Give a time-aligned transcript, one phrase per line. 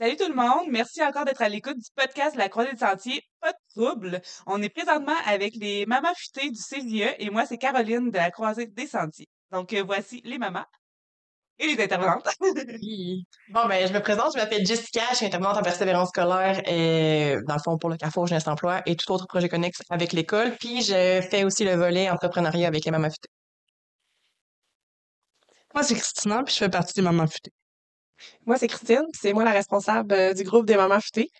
[0.00, 2.78] Salut tout le monde, merci encore d'être à l'écoute du podcast de la Croisée des
[2.78, 4.22] Sentiers, pas de trouble.
[4.46, 8.30] On est présentement avec les mamans futées du CVE et moi c'est Caroline de la
[8.30, 9.28] Croisée des Sentiers.
[9.52, 10.64] Donc euh, voici les mamans
[11.58, 12.26] et les intervenantes.
[13.50, 17.36] Bon, ben, je me présente, je m'appelle Jessica, je suis intervenante en persévérance scolaire et,
[17.46, 20.56] dans le fond, pour le Carrefour Jeunesse Emploi et tout autre projet connexe avec l'école.
[20.58, 23.28] Puis, je fais aussi le volet entrepreneuriat avec les mamans futées.
[25.74, 27.52] Moi, c'est Christina, puis je fais partie des Mamans Futées.
[28.46, 31.30] Moi, c'est Christine, c'est moi la responsable euh, du groupe des mamans futées.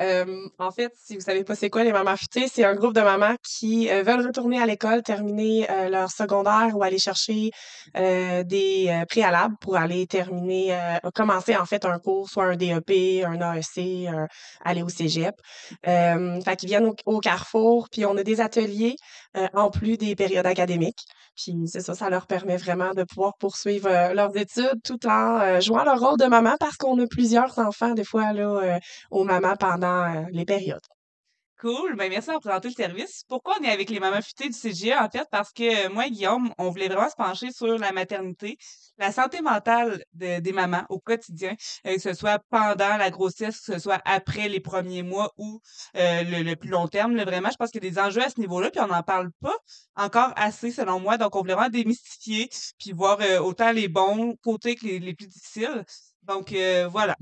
[0.00, 2.94] Euh, en fait, si vous savez pas c'est quoi les mamans futées, c'est un groupe
[2.94, 7.50] de mamans qui euh, veulent retourner à l'école, terminer euh, leur secondaire ou aller chercher
[7.94, 10.78] des préalables pour aller terminer,
[11.16, 14.28] commencer en fait un cours, soit un DEP, un AEC, un-
[14.64, 15.34] aller au cégep.
[15.88, 18.94] Euh, fait qu'ils viennent au, au Carrefour, puis on a des ateliers
[19.54, 21.04] en plus des périodes académiques.
[21.38, 25.38] Puis c'est ça, ça leur permet vraiment de pouvoir poursuivre euh, leurs études tout en
[25.40, 28.78] euh, jouant leur rôle de maman parce qu'on a plusieurs enfants des fois là euh,
[29.12, 30.80] aux mamans pendant euh, les périodes.
[31.60, 33.24] Cool, ben merci d'avoir présenté le service.
[33.26, 35.04] Pourquoi on est avec les mamans futées du CGA?
[35.04, 38.56] En fait, parce que moi et Guillaume, on voulait vraiment se pencher sur la maternité,
[38.96, 43.58] la santé mentale de- des mamans au quotidien, euh, que ce soit pendant la grossesse,
[43.60, 45.60] que ce soit après les premiers mois ou
[45.96, 47.20] euh, le, plus long terme.
[47.24, 49.30] Vraiment, je pense qu'il y a des enjeux à ce niveau-là, puis on n'en parle
[49.40, 49.56] pas
[49.96, 51.16] encore assez, selon moi.
[51.18, 52.48] Donc, on voulait vraiment démystifier,
[52.78, 55.84] puis voir euh, autant les bons côtés que les, les plus difficiles.
[56.22, 57.16] Donc, euh, voilà.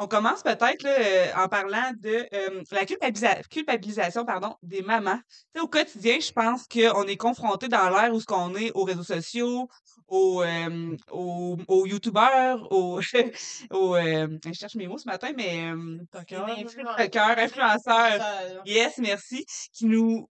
[0.00, 5.18] On commence peut-être là, euh, en parlant de euh, la culpabilisa- culpabilisation pardon, des mamans.
[5.26, 8.70] Tu sais, au quotidien, je pense qu'on est confronté dans l'ère où ce qu'on est
[8.74, 9.68] aux réseaux sociaux,
[10.06, 13.00] aux, euh, aux, aux youtubeurs, aux,
[13.70, 15.98] aux euh, je cherche mes mots ce matin, mais euh,
[17.38, 18.20] influenceurs,
[18.64, 20.28] yes, merci, qui nous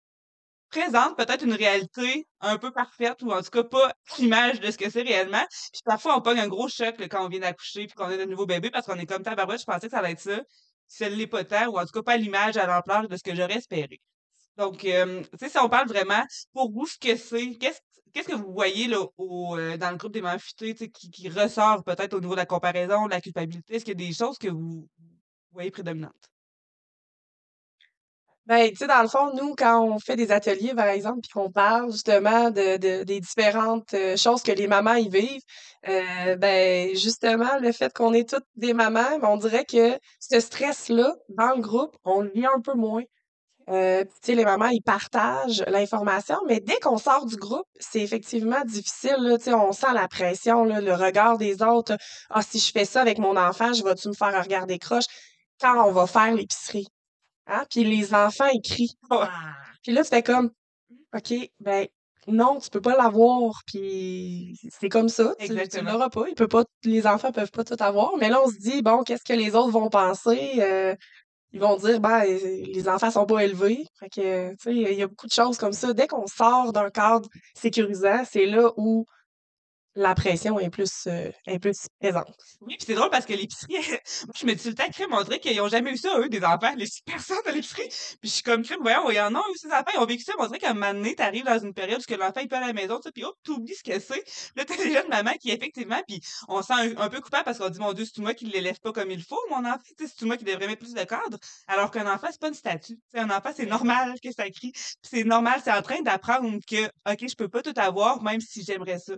[0.69, 4.78] présente peut-être une réalité un peu parfaite ou en tout cas pas l'image de ce
[4.78, 5.45] que c'est réellement.
[5.72, 8.17] Puis parfois on pogne un gros choc là, quand on vient d'accoucher puis qu'on a
[8.17, 10.41] de nouveaux bébés parce qu'on est comme tabarouette, je pensais que ça allait être ça.
[10.88, 13.35] Ça l'est pas tant ou en tout cas pas l'image à l'ampleur de ce que
[13.35, 14.00] j'aurais espéré.
[14.57, 16.23] Donc, euh, tu sais, si on parle vraiment,
[16.53, 17.79] pour vous, ce que c'est, qu'est-ce
[18.13, 20.23] qu'est-ce que vous voyez là, au, euh, dans le groupe des
[20.57, 23.75] sais, qui, qui ressort peut-être au niveau de la comparaison, de la culpabilité?
[23.75, 24.88] Est-ce qu'il y a des choses que vous
[25.51, 26.31] voyez prédominantes?
[28.47, 31.31] Ben, tu sais, dans le fond, nous, quand on fait des ateliers, par exemple, puis
[31.31, 35.41] qu'on parle justement de, de- des différentes euh, choses que les mamans y vivent,
[35.90, 40.40] euh, ben, justement, le fait qu'on est toutes des mamans, ben, on dirait que ce
[40.40, 43.03] stress-là, dans le groupe, on le vit un peu moins.
[43.69, 48.02] Euh, tu sais, les mamans, ils partagent l'information, mais dès qu'on sort du groupe, c'est
[48.02, 51.97] effectivement difficile, là, tu sais, on sent la pression, là, le regard des autres.
[52.29, 55.06] Ah, si je fais ça avec mon enfant, je vais-tu me faire regarder croche?
[55.62, 56.88] Quand on va faire l'épicerie?
[57.47, 57.66] Hein?
[57.69, 58.97] Puis les enfants écrient.
[59.84, 60.52] Puis là, c'était comme,
[61.16, 61.88] OK, ben
[62.28, 63.62] non, tu peux pas l'avoir.
[63.66, 65.94] Puis c'est comme ça, tu, tu Exactement.
[65.94, 66.25] l'auras pas.
[66.28, 68.18] Il peut pas, les enfants peuvent pas tout avoir.
[68.18, 70.56] Mais là, on se dit, bon, qu'est-ce que les autres vont penser?
[70.59, 70.96] Euh,
[71.53, 73.85] ils vont dire, ben, les enfants sont pas élevés.
[73.97, 75.94] Fait que, tu sais, il y a beaucoup de choses comme ça.
[75.94, 79.06] Dès qu'on sort d'un cadre sécurisant, c'est là où
[79.97, 82.31] la pression est plus, euh, est plus présente.
[82.62, 83.74] Oui, puis c'est drôle parce que l'épicerie,
[84.25, 86.19] moi, je me dis tout le temps, crème, on dirait qu'ils ont jamais eu ça,
[86.19, 87.88] eux, des enfants, les six personnes à l'épicerie.
[87.88, 90.06] Puis je suis comme, crème, voyons, il y en a eu, ces enfants, ils ont
[90.06, 92.47] vécu ça, on dirait qu'à un moment donné, t'arrives dans une période où l'enfant, il
[92.47, 94.24] peut aller à la maison, puis hop, t'oublies ce que c'est.
[94.56, 97.46] Là, t'as des jeunes mamans qui, effectivement, puis on se sent un, un peu coupable
[97.46, 99.79] parce qu'on dit, mon Dieu, c'est moi qui l'élève pas comme il faut, mon enfant,
[99.97, 101.40] c'est moi qui devrais mettre plus de cadre.
[101.68, 102.94] Alors qu'un enfant, c'est pas une statue.
[102.94, 104.72] Tu sais, un enfant, c'est normal que ça crie.
[104.73, 108.41] Puis c'est normal, c'est en train d'apprendre que, OK, je peux pas tout avoir, même
[108.41, 109.14] si j'aimerais ça.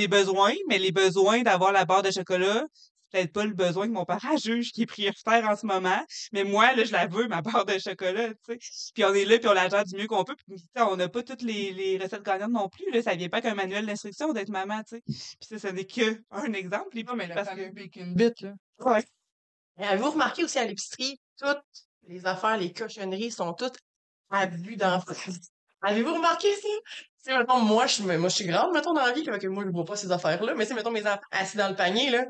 [0.00, 2.64] Des besoins, mais les besoins d'avoir la barre de chocolat,
[3.12, 6.00] c'est peut-être pas le besoin que mon parent juge qui est prioritaire en ce moment.
[6.32, 8.92] Mais moi, là, je la veux, ma barre de chocolat, tu sais.
[8.94, 10.36] Puis on est là, puis on la gère du mieux qu'on peut.
[10.48, 12.90] Puis on n'a pas toutes les, les recettes gagnantes non plus.
[12.92, 13.02] Là.
[13.02, 15.02] Ça vient pas qu'un manuel d'instruction d'être maman, tu sais.
[15.06, 16.96] Puis ça, ce n'est que un exemple.
[17.06, 18.52] Non, mais le parce que- fameux bacon bit, là.
[18.78, 19.04] Ouais.
[19.78, 21.62] Et Avez-vous remarqué aussi à l'épicerie, toutes
[22.08, 23.78] les affaires, les cochonneries sont toutes
[24.30, 25.12] à vue d'enfants?
[25.82, 26.68] Avez-vous remarqué ça?
[27.24, 29.70] Tu mettons, moi, je, suis- moi, suis grande, mettons, dans la vie, que moi, je
[29.70, 32.24] vois pas ces affaires-là, mais c'est, mettons, mes enfants assis dans le panier, là,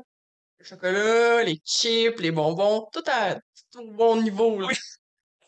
[0.59, 3.35] le chocolat, les chips, les bonbons, tout à
[3.71, 4.69] tout bon niveau, là.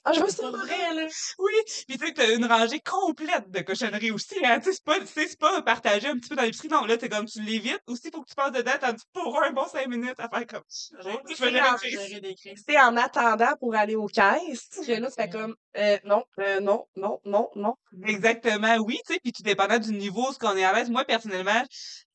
[0.05, 1.07] Ah, je pas vrai, là.
[1.39, 1.53] Oui,
[1.87, 4.59] puis tu sais, t'as une rangée complète de cochonneries aussi, hein.
[4.59, 6.67] Tu sais, c'est pas, tu sais, c'est pas partagé un petit peu dans l'épicerie.
[6.67, 7.81] Non, là, t'es comme, tu l'évites.
[7.87, 10.63] Aussi, faut que tu passes dedans, t'as pour un bon cinq minutes à faire comme.
[10.69, 12.55] Je veux en- faire.
[12.67, 14.69] c'est en attendant pour aller aux caisses.
[14.87, 17.75] Là, c'était comme, euh, non, euh, non, non, non, non.
[18.05, 20.89] Exactement, oui, tu sais, puis tout dépendant du niveau, ce qu'on est à l'aise.
[20.89, 21.63] Moi, personnellement,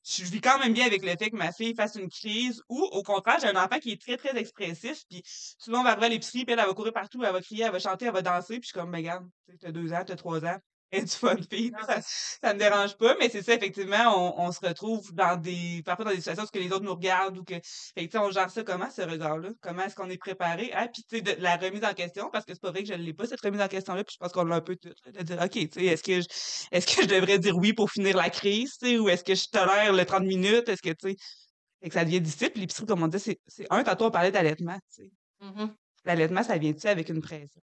[0.09, 2.81] je vis quand même bien avec le fait que ma fille fasse une crise ou,
[2.81, 5.23] au contraire, j'ai un enfant qui est très, très expressif, puis
[5.59, 7.73] souvent, on va arriver à l'épicerie, puis elle, va courir partout, elle va crier, elle
[7.73, 10.03] va chanter, elle va danser, puis je suis comme, mais regarde, tu t'as deux ans,
[10.07, 10.57] t'as trois ans,
[10.93, 11.75] et du fun feed.
[11.87, 15.83] Ça, ça me dérange pas, mais c'est ça, effectivement, on, on se retrouve dans des,
[15.85, 18.51] parfois dans des situations où que les autres nous regardent ou que, fait on gère
[18.51, 19.51] ça comment, ce regard-là?
[19.61, 20.71] Comment est-ce qu'on est préparé?
[20.75, 22.89] Ah, puis, tu sais, de la remise en question, parce que c'est pas vrai que
[22.89, 24.89] je l'ai pas, cette remise en question-là, puis je pense qu'on l'a un peu tout,
[24.89, 26.27] là, de dire, OK, tu sais, est-ce que je,
[26.73, 29.35] est-ce que je devrais dire oui pour finir la crise, tu sais, ou est-ce que
[29.35, 30.69] je tolère le 30 minutes?
[30.69, 31.17] Est-ce que, tu sais,
[31.83, 32.51] fait que ça devient difficile.
[32.51, 35.11] Puis l'épicerie, comme on dit, c'est, c'est un, tantôt on parlait d'allaitement, tu sais.
[35.41, 35.75] Mhm.
[36.05, 37.61] L'allaitement, ça vient-tu avec une pression?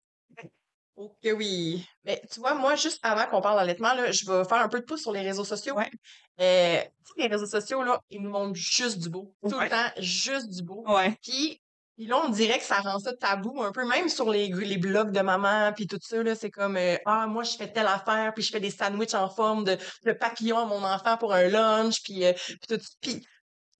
[0.96, 1.86] Ok, oui.
[2.06, 4.80] Mais tu vois, moi, juste avant qu'on parle d'allaitement, là, je vais faire un peu
[4.80, 5.76] de pouce sur les réseaux sociaux.
[5.76, 5.92] Ouais.
[6.40, 6.82] Euh,
[7.18, 9.36] les réseaux sociaux, là, ils nous montrent juste du beau.
[9.44, 9.66] Tout Ouais.
[9.66, 10.86] le temps, juste du beau.
[10.88, 11.18] Ouais.
[11.22, 11.62] Puis,
[11.98, 14.78] puis là, on dirait que ça rend ça tabou un peu, même sur les, les
[14.78, 17.88] blogs de maman, puis tout ça, là, c'est comme, euh, ah, moi, je fais telle
[17.88, 21.34] affaire, puis je fais des sandwichs en forme de, de papillon à mon enfant pour
[21.34, 23.26] un lunch, puis, euh, puis tout Puis,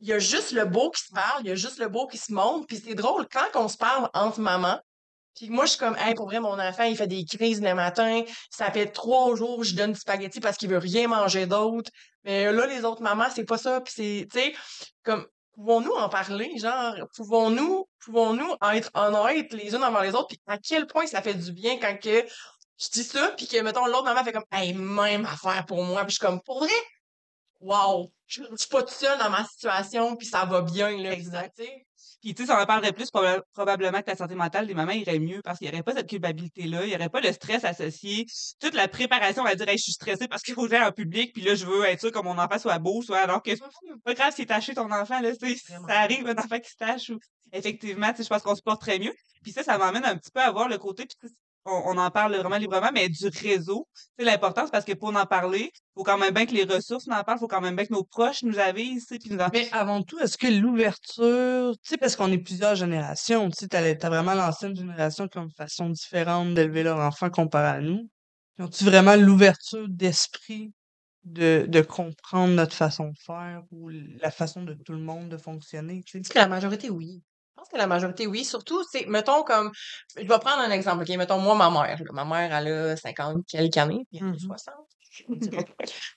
[0.02, 2.08] il y a juste le beau qui se parle, il y a juste le beau
[2.08, 4.80] qui se montre, puis c'est drôle, quand on se parle entre mamans,
[5.36, 7.74] puis moi, je suis comme, hey, pour vrai, mon enfant, il fait des crises le
[7.76, 8.24] matin.
[8.50, 11.92] Ça fait trois jours je donne du spaghetti parce qu'il veut rien manger d'autre.
[12.24, 13.82] Mais là, les autres mamans, c'est pas ça.
[13.82, 14.54] Puis c'est, tu sais,
[15.04, 16.58] comme, pouvons-nous en parler?
[16.58, 20.28] Genre, pouvons-nous, pouvons-nous être honnêtes les unes envers les autres?
[20.30, 22.26] Puis à quel point ça fait du bien quand que
[22.78, 26.02] je dis ça, puis que, mettons, l'autre maman fait comme, hey, même affaire pour moi.
[26.04, 26.74] Puis je suis comme, pour vrai?
[27.60, 28.12] Wow!
[28.28, 31.14] Je suis pas toute seule dans ma situation, puis ça va bien, là.
[31.14, 31.56] Exact.
[31.58, 31.86] tu sais.
[32.22, 34.94] Puis, tu sais, ça en parlerait plus, proba- probablement que la santé mentale des mamans
[34.94, 37.64] irait mieux parce qu'il n'y aurait pas cette culpabilité-là, il n'y aurait pas le stress
[37.64, 38.26] associé,
[38.60, 40.92] toute la préparation, on va dire, Hey, je suis stressée parce qu'il faut faire en
[40.92, 43.52] public, puis là, je veux être sûr que mon enfant soit beau, soit alors que
[43.56, 43.62] c'est
[44.04, 47.10] pas grave s'il est taché ton enfant, là, ça arrive, un enfant qui se tache
[47.12, 47.20] ou,
[47.52, 49.14] effectivement, tu sais, je pense qu'on se porte très mieux.
[49.44, 51.30] Puis ça, ça m'amène un petit peu à voir le côté, puis
[51.66, 55.26] on, on en parle vraiment librement, mais du réseau, c'est l'importance parce que pour en
[55.26, 57.86] parler, faut quand même bien que les ressources nous en parlent, faut quand même bien
[57.86, 60.48] que nos proches nous avisent, tu sais, puis nous en Mais avant tout, est-ce que
[60.48, 65.38] l'ouverture, tu sais, parce qu'on est plusieurs générations, tu sais, t'as, vraiment l'ancienne génération qui
[65.38, 68.10] a une façon différente d'élever leur enfant comparé à nous?
[68.60, 70.72] Ont-tu vraiment l'ouverture d'esprit
[71.26, 75.38] de, de comprendre notre façon de faire ou la façon de tout le monde de
[75.38, 76.30] fonctionner, tu sais?
[76.30, 77.22] que la majorité, oui.
[77.56, 78.44] Je pense que la majorité, oui.
[78.44, 79.72] Surtout, c'est, mettons, comme,
[80.18, 81.18] je vais prendre un exemple, OK?
[81.18, 82.12] Mettons, moi, ma mère, là.
[82.12, 84.40] Ma mère, elle a 50 quelques années, puis elle a Mhm.
[84.40, 84.76] 60.
[85.30, 85.66] je dirais.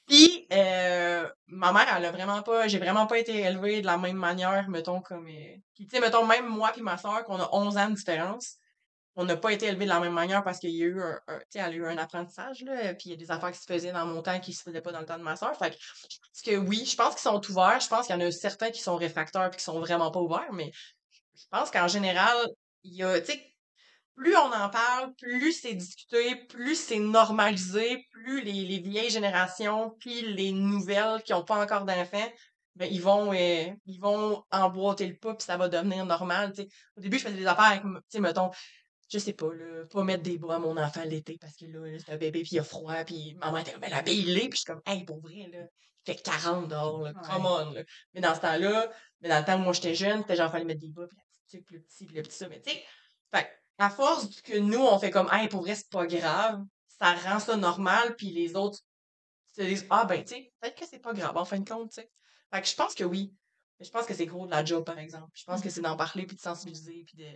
[0.09, 3.97] Puis, euh, ma mère, elle a vraiment pas, j'ai vraiment pas été élevée de la
[3.99, 7.49] même manière, mettons, comme, euh, tu sais, mettons, même moi puis ma soeur, qu'on a
[7.53, 8.57] 11 ans de différence,
[9.15, 11.21] on n'a pas été élevés de la même manière parce qu'il y a eu un,
[11.29, 13.53] un- tu sais, elle a eu un apprentissage, là, puis il y a des affaires
[13.53, 15.37] qui se faisaient dans mon temps qui se faisaient pas dans le temps de ma
[15.37, 15.57] soeur.
[15.57, 18.27] Fait que, parce que oui, je pense qu'ils sont ouverts, je pense qu'il y en
[18.27, 20.71] a certains qui sont réfractaires puis qui sont vraiment pas ouverts, mais
[21.39, 22.37] je pense qu'en général,
[22.85, 23.55] il y a, tu sais,
[24.17, 29.95] plus on en parle, plus c'est discuté, plus c'est normalisé, plus les, les vieilles générations,
[30.01, 32.29] puis les nouvelles qui n'ont pas encore d'enfants,
[32.75, 36.53] ben, ils vont euh, ils vont emboîter le pas, puis ça va devenir normal.
[36.53, 36.69] tu sais.
[36.97, 38.51] Au début, je faisais des affaires avec, tu sais, mettons,
[39.11, 41.99] je sais pas, là, pas mettre des bras à mon enfant l'été parce que là,
[41.99, 44.57] c'est un bébé, puis il a froid, puis maman était comme, ben, habille-les, puis je
[44.57, 45.61] suis comme, hey, pour vrai, là,
[46.07, 47.83] il fait 40 dehors, là, come on, là.
[48.15, 48.91] Mais dans ce temps-là,
[49.21, 51.19] mais dans le temps où moi j'étais jeune, c'était genre, fallait mettre des bas, puis
[51.49, 52.85] puis le petit, le petit ça, mais tu sais,
[53.35, 56.65] fait à force que nous, on fait comme, hey, pour vrai, c'est pas grave,
[56.99, 58.81] ça rend ça normal, puis les autres
[59.57, 61.91] se disent, ah, ben, tu sais, peut-être que c'est pas grave, en fin de compte,
[61.91, 62.11] tu sais.
[62.53, 63.33] Fait que je pense que oui.
[63.79, 65.31] Mais je pense que c'est gros de la job, par exemple.
[65.35, 67.27] Je pense que c'est d'en parler, puis de sensibiliser, puis de.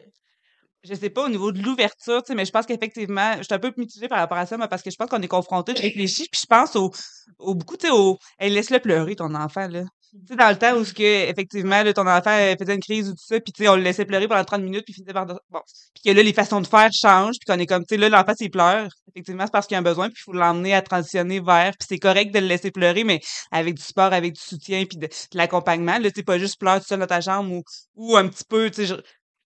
[0.83, 3.55] je sais pas au niveau de l'ouverture, tu sais, mais je pense qu'effectivement, je suis
[3.55, 5.75] un peu mitigée par rapport à ça, moi, parce que je pense qu'on est confronté,
[5.77, 6.91] je réfléchis, puis je pense au,
[7.39, 9.85] au beaucoup, tu sais, au, hey, laisse-le pleurer, ton enfant, là.
[10.13, 12.83] Tu sais, dans le temps où, ce que, effectivement, là, ton enfant euh, faisait une
[12.83, 14.93] crise ou tout ça, puis tu sais, on le laissait pleurer pendant 30 minutes, puis
[14.93, 15.25] finissait par...
[15.25, 15.61] Bon.
[15.95, 18.11] Puis que là, les façons de faire changent, puis qu'on est comme, tu sais, là,
[18.11, 20.83] l'enfant, s'il pleure, effectivement, c'est parce qu'il a un besoin, puis il faut l'emmener à
[20.83, 24.41] transitionner vers, puis c'est correct de le laisser pleurer, mais avec du support, avec du
[24.41, 25.99] soutien, puis de, l'accompagnement.
[25.99, 27.63] Là, c'est pas juste pleure tout seul dans ta chambre ou,
[27.95, 28.95] ou un petit peu, tu sais,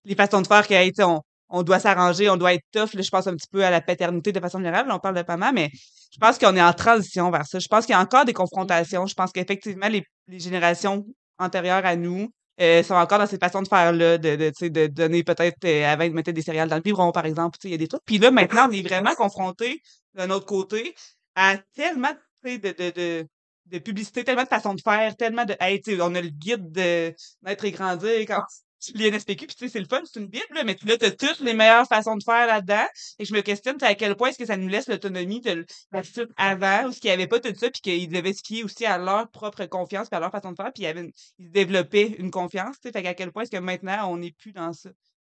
[0.03, 2.93] les façons de faire que, hey, tu on, on doit s'arranger, on doit être tough.
[2.93, 4.87] Là, je pense un petit peu à la paternité de façon générale.
[4.87, 7.59] Là, on parle de maman, mais je pense qu'on est en transition vers ça.
[7.59, 9.05] Je pense qu'il y a encore des confrontations.
[9.05, 11.05] Je pense qu'effectivement, les, les générations
[11.39, 15.23] antérieures à nous euh, sont encore dans cette façon de faire-là, de, de, de donner
[15.23, 17.57] peut-être, euh, avant, ils mettaient des céréales dans le biberon, par exemple.
[17.63, 18.03] Il y a des trucs.
[18.05, 19.81] Puis là, maintenant, on est vraiment confronté
[20.15, 20.95] d'un autre côté
[21.35, 22.13] à tellement
[22.43, 23.27] de, de, de,
[23.67, 25.55] de publicité, tellement de façons de faire, tellement de.
[25.59, 27.13] Hey, on a le guide de
[27.43, 28.43] naître et grandir quand
[28.79, 30.85] tu lis NSPQ, puis tu sais, c'est le fun, c'est une Bible, là, mais tu
[30.85, 32.85] là, t'as toutes les meilleures façons de faire là-dedans.
[33.19, 36.29] Et je me questionne à quel point est-ce que ça nous laisse l'autonomie de l'attitude
[36.37, 38.85] avant, ou ce qu'il n'y avait pas tout ça, puis qu'ils devaient se fier aussi
[38.85, 41.11] à leur propre confiance, puis à leur façon de faire, puis il y avait une-
[41.39, 44.31] ils développaient une confiance, tu sais, fait qu'à quel point est-ce que maintenant, on n'est
[44.33, 44.89] plus dans ça?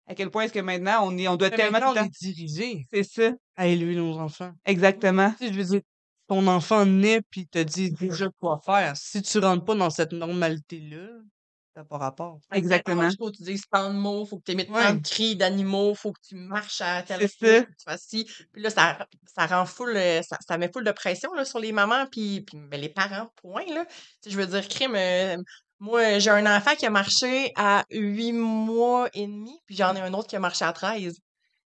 [0.07, 2.09] À quel point est-ce que maintenant, on est, on doit Mais tellement maintenant, on est
[2.21, 4.51] dirigé C'est ça, à élever nos enfants.
[4.65, 5.31] exactement.
[5.39, 5.81] Tu sais, je veux dire,
[6.27, 8.95] ton enfant naît puis te dit déjà quoi faire.
[8.97, 11.07] Si tu rentres pas dans cette normalité-là,
[11.75, 12.39] N'a pas rapport.
[12.51, 13.10] Exactement.
[13.10, 14.84] Il faut que tu dises tant de mots, faut que tu émettes Ouais.
[14.84, 18.25] tant de cris d'animaux, faut que tu marches à tel C'est rythme, tu fasses ci.
[18.53, 21.58] Puis là, ça, ça rend full, euh, ça, ça met full de pression là, sur
[21.58, 23.65] les mamans, puis, puis ben, les parents, point.
[23.74, 23.86] Là.
[23.86, 25.36] Tu sais, je veux dire, crime, euh,
[25.80, 30.00] moi, j'ai un enfant qui a marché à 8 mois et demi, puis j'en ai
[30.01, 31.15] un autre qui a marché à 13.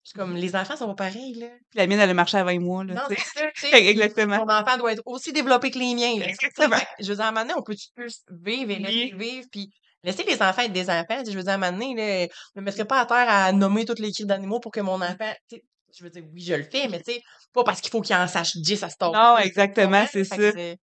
[0.04, 1.48] Je suis comme, les enfants sont pas pareils, là.
[1.72, 3.72] Puis la mienne, elle a marché à 20 mois, là, Non, c'est ça, tu sais.
[3.72, 4.38] puis Exactement.
[4.46, 6.20] Ton enfant doit être aussi développé que les miens.
[6.20, 6.28] Là.
[6.30, 6.78] Exactement.
[7.00, 9.32] Je veux dire, à un moment donné, on peut plus vivre et laisser Oui.
[9.32, 9.72] vivre, puis
[10.06, 11.24] laisser les enfants être des enfants.
[11.26, 13.52] Je veux dire, à un moment donné, là, je me mettrais pas à terre à
[13.52, 15.34] nommer tous les cris d'animaux pour que mon enfant...
[15.50, 15.64] tu sais,
[15.98, 17.22] Je veux dire, oui, je le fais, mais tu sais,
[17.54, 19.12] pas parce qu'il faut qu'il en sache 10 à ce temps.
[19.12, 20.36] Non, exactement, c'est ça.
[20.36, 20.78] C'est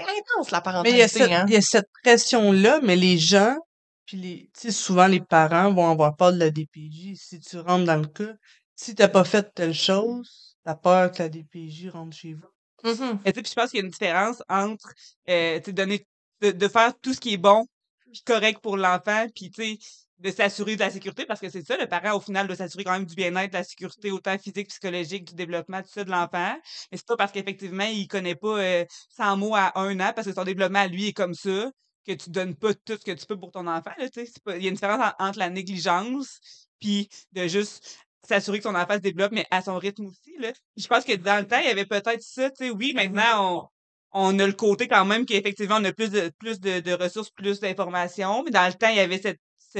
[0.00, 0.96] intense, la Mais parentalité.
[0.96, 1.44] il y a cette, hein.
[1.48, 3.56] il y a cette pression-là, mais les gens,
[4.04, 7.14] puis les, tu sais, souvent les parents vont avoir peur de la DPJ.
[7.14, 8.34] Si tu rentres dans le cas,
[8.76, 12.48] si t'as pas fait telle chose, t'as peur que la DPJ rentre chez vous.
[12.84, 14.92] Tu sais, puis je pense qu'il y a une différence entre
[15.28, 16.04] euh, donner
[16.42, 17.66] de, de faire tout ce qui est bon,
[18.12, 19.78] puis correct pour l'enfant, puis tu sais,
[20.18, 22.84] de s'assurer de la sécurité, parce que c'est ça, le parent, au final, doit s'assurer
[22.84, 26.10] quand même du bien-être, de la sécurité, autant physique, psychologique, du développement, tout ça de
[26.10, 26.54] l'enfant.
[26.92, 28.84] Mais c'est pas parce qu'effectivement, il connaît pas euh,
[29.16, 31.70] 100 mots à un an, parce que son développement à lui est comme ça,
[32.06, 33.92] que tu donnes pas tout ce que tu peux pour ton enfant.
[33.98, 34.26] Là, tu sais.
[34.26, 36.38] C'est pas- Il y a une différence en- entre la négligence,
[36.80, 40.36] puis de juste s'assurer que son enfant se développe, mais à son rythme aussi.
[40.38, 40.52] Là.
[40.76, 42.50] Je pense que dans le temps, il y avait peut-être ça.
[42.50, 43.68] tu sais, Oui, maintenant, on,
[44.12, 47.30] on a le côté quand même qu'effectivement, on a plus de, plus de, de ressources,
[47.30, 48.42] plus d'informations.
[48.44, 49.38] Mais dans le temps, il y avait cette,
[49.74, 49.78] ce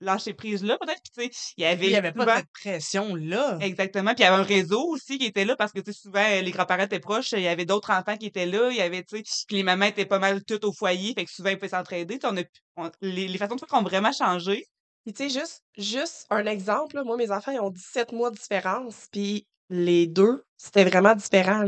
[0.00, 1.00] lâcher-prise-là, peut-être.
[1.14, 3.58] Puis, tu sais, il y avait, Il y avait pas cette pression-là.
[3.60, 4.14] Exactement.
[4.14, 6.24] Puis il y avait un réseau aussi qui était là parce que tu sais, souvent
[6.42, 9.02] les grands-parents étaient proches, il y avait d'autres enfants qui étaient là, il y avait
[9.04, 11.56] tu sais, puis les mamans étaient pas mal toutes au foyer, fait que souvent ils
[11.58, 12.18] pouvaient s'entraider.
[12.18, 12.36] Tu sais, On
[12.82, 14.64] a, on- les, les façons de faire ont vraiment changé.
[15.04, 18.30] Puis tu sais, juste, juste un exemple, là, moi, mes enfants, ils ont 17 mois
[18.30, 21.64] de différence, puis les deux, c'était vraiment différent,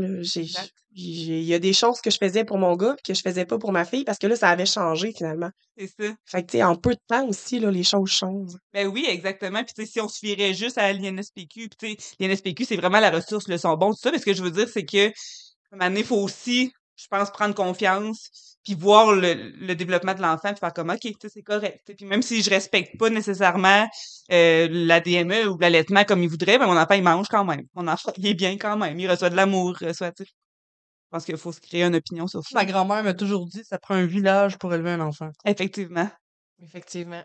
[0.99, 3.59] il y a des choses que je faisais pour mon gars, que je faisais pas
[3.59, 5.51] pour ma fille, parce que là, ça avait changé, finalement.
[5.77, 6.15] C'est ça.
[6.25, 8.57] Fait que, tu sais, en peu de temps aussi, là, les choses changent.
[8.73, 9.63] Ben oui, exactement.
[9.63, 12.77] Puis tu sais, si on se fierait juste à l'INSPQ, puis tu sais, l'INSPQ, c'est
[12.77, 14.11] vraiment la ressource, le son bon, tout ça.
[14.11, 15.11] Mais ce que je veux dire, c'est que à
[15.73, 20.13] un moment donné, il faut aussi, je pense, prendre confiance, puis voir le, le développement
[20.13, 21.81] de l'enfant, puis faire comme OK, tu sais, c'est correct.
[21.85, 21.95] tu sais.
[21.95, 23.87] Puis même si je respecte pas nécessairement
[24.31, 27.61] euh, la DME ou l'allaitement comme il voudrait, ben mon enfant, il mange quand même.
[27.75, 28.99] Mon enfant, il est bien quand même.
[28.99, 30.29] Il reçoit de l'amour, reçoit, tu sais.
[30.29, 32.49] Je pense qu'il faut se créer une opinion sur ça.
[32.53, 35.29] Ma grand-mère m'a toujours dit, ça prend un village pour élever un enfant.
[35.45, 36.09] Effectivement.
[36.61, 37.23] Effectivement.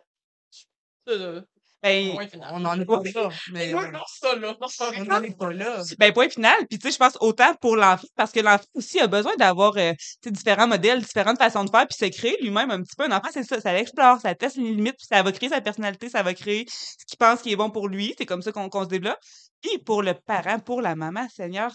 [1.83, 2.51] Ben, point final.
[2.53, 5.83] On n'en est pas là, mais ça, là, non, ça, on n'en est pas là.
[5.99, 6.67] Ben, point final.
[6.69, 9.77] Puis, tu sais, je pense autant pour l'enfant, parce que l'enfant aussi a besoin d'avoir,
[9.77, 9.93] euh,
[10.27, 13.05] différents modèles, différentes façons de faire, puis se créer lui-même un petit peu.
[13.05, 15.61] Un enfant, c'est ça, ça l'explore, ça teste les limites, puis ça va créer sa
[15.61, 18.15] personnalité, ça va créer ce qu'il pense qui est bon pour lui.
[18.17, 19.19] C'est comme ça qu'on se développe.
[19.61, 21.73] Puis, pour le parent, pour la maman, Seigneur,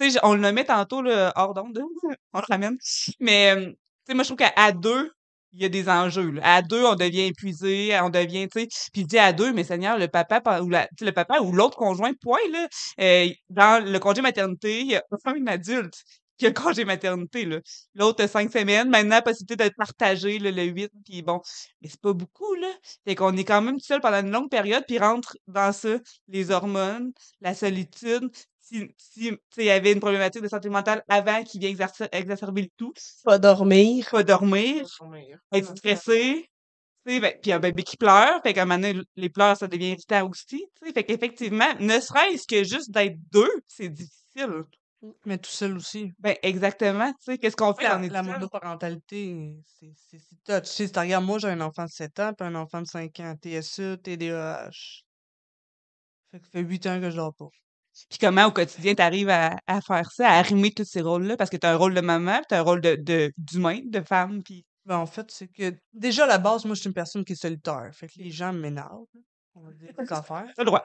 [0.00, 1.78] tu sais, on le nommait tantôt, là, hors d'onde,
[2.32, 2.78] on le ramène.
[3.20, 3.76] Mais, euh, tu
[4.08, 5.10] sais, moi, je trouve qu'à deux,
[5.54, 6.34] il y a des enjeux.
[6.42, 9.98] À deux, on devient épuisé, on devient, tu sais, puis dis à deux, mais Seigneur,
[9.98, 12.68] le papa pa- ou la, le papa ou l'autre conjoint, point là,
[13.00, 15.94] euh, dans le congé maternité, il y a un adulte
[16.36, 17.60] qui a le congé maternité là.
[17.94, 21.40] L'autre cinq semaines, maintenant possibilité d'être partagé là, le 8 puis bon,
[21.80, 22.68] mais c'est pas beaucoup là.
[23.06, 25.96] Fait qu'on est quand même seul pendant une longue période puis rentre dans ça
[26.28, 28.28] les hormones, la solitude.
[28.66, 31.68] Si, si tu sais, il y avait une problématique de santé mentale avant qui vient
[31.68, 34.08] exercer- exacerber le tout, Pas dormir.
[34.10, 34.86] pas dormir,
[35.52, 36.48] être stressé,
[37.06, 39.58] tu sais, ben, puis un bébé qui pleure, fait qu'à un moment donné, les pleurs,
[39.58, 43.90] ça devient irritant aussi, tu sais, fait qu'effectivement, ne serait-ce que juste d'être deux, c'est
[43.90, 44.64] difficile.
[45.26, 46.12] Mais tout seul aussi.
[46.18, 48.22] Ben, exactement, tu sais, qu'est-ce qu'on fait La, en la étudiant?
[48.32, 50.62] monoparentalité, c'est c'est c'est touch.
[50.70, 52.80] Tu sais, si tu regardes, moi, j'ai un enfant de 7 ans, puis un enfant
[52.80, 55.02] de 5 ans, TSE, TDAH.
[56.30, 57.48] Fait que ça fait 8 ans que je dors pas.
[58.08, 61.50] Puis comment, au quotidien, t'arrives à, à faire ça, à arrimer tous ces rôles-là, parce
[61.50, 64.42] que t'as un rôle de maman, puis t'as un rôle de, de, d'humain, de femme,
[64.42, 64.64] puis...
[64.86, 67.32] Ben, en fait, c'est que déjà à la base, moi, je suis une personne qui
[67.32, 67.88] est solitaire.
[67.94, 69.06] Fait que les gens m'énervent.
[69.54, 70.82] On va dire le droit.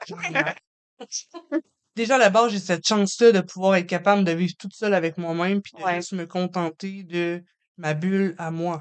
[1.96, 4.94] Déjà à la base, j'ai cette chance-là de pouvoir être capable de vivre toute seule
[4.94, 5.96] avec moi-même puis de Ouais.
[5.96, 7.42] juste me contenter de
[7.76, 8.80] ma bulle à moi.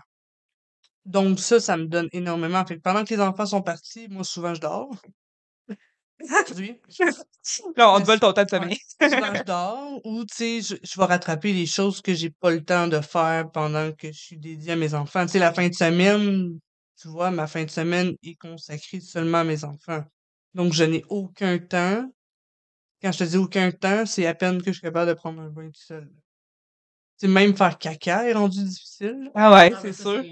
[1.05, 2.63] Donc ça, ça me donne énormément.
[2.65, 4.89] Fait que pendant que les enfants sont partis, moi, souvent, je dors.
[6.21, 6.79] Aujourd'hui.
[7.77, 8.77] Là, on te vole ton temps de sommeil.
[9.01, 12.63] Je dors ou, tu sais, je, je vais rattraper les choses que j'ai pas le
[12.63, 15.25] temps de faire pendant que je suis dédiée à mes enfants.
[15.25, 16.59] Tu sais, la fin de semaine,
[17.01, 20.03] tu vois, ma fin de semaine est consacrée seulement à mes enfants.
[20.53, 22.11] Donc, je n'ai aucun temps.
[23.01, 25.41] Quand je te dis aucun temps, c'est à peine que je suis capable de prendre
[25.41, 26.09] un bain tout seul.
[27.19, 29.29] Tu sais, même faire caca est rendu difficile.
[29.35, 30.23] Ah ouais, Ah, c'est sûr.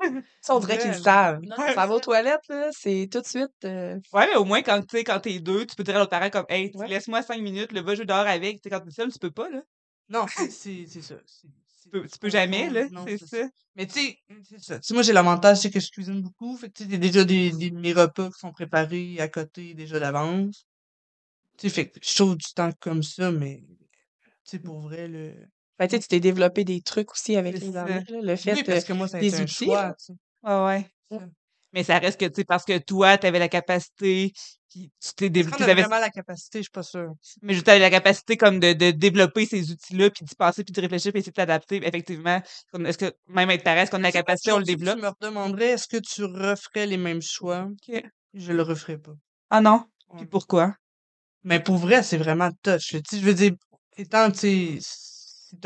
[0.48, 1.40] on dirait qu'ils le savent.
[1.42, 3.50] Non, Ça va aux toilettes, là, c'est tout de suite.
[3.64, 6.30] euh, Ouais, mais au moins, quand, quand t'es deux, tu peux dire à l'autre parent
[6.30, 6.88] comme, hey, Ouais.
[6.88, 8.56] laisse-moi cinq minutes, le va jouer dehors avec.
[8.56, 9.62] Tu sais, quand t'es seul, tu peux pas, là.
[10.08, 11.14] Non, c'est ça.
[11.92, 13.48] Peux, tu peux jamais, là, c'est ça.
[13.74, 14.94] Mais tu sais, c'est ça.
[14.94, 16.56] Moi, j'ai l'avantage, c'est que je cuisine beaucoup.
[16.56, 19.98] Fait que tu sais, déjà des, des, mes repas qui sont préparés à côté déjà
[19.98, 20.66] d'avance.
[21.58, 25.08] Tu sais, fait que je trouve du temps comme ça, mais tu sais, pour vrai,
[25.08, 25.34] le...
[25.80, 28.64] Ben, tu tu t'es développé des trucs aussi avec les là, le fait Oui, euh,
[28.66, 30.14] parce que moi, ça a des été un outils, choix, tu sais.
[30.42, 30.90] Ouais.
[31.72, 34.32] Mais ça reste que, tu sais, parce que toi, t'avais la capacité,
[34.68, 36.58] puis tu t'es développé, qu'on a t'avais, vraiment la capacité?
[36.58, 37.12] Je suis pas sûre.
[37.40, 40.72] mais je t'avais la capacité comme de, de développer ces outils-là, puis d'y passer, puis
[40.72, 41.76] de réfléchir, puis essayer de t'adapter.
[41.76, 42.42] Effectivement,
[42.84, 44.96] est-ce que, même être parent, est-ce qu'on a la Tu capacité, on le développe?
[44.96, 47.68] tu me redemanderais, est-ce que tu referais les mêmes choix?
[47.70, 48.02] Ok.
[48.34, 49.12] Je le referais pas.
[49.48, 49.84] Ah non?
[50.18, 50.74] Puis pourquoi?
[51.42, 52.96] Mais pour vrai, c'est vraiment touch.
[53.08, 53.52] Tu je veux dire,
[53.96, 54.78] étant, tu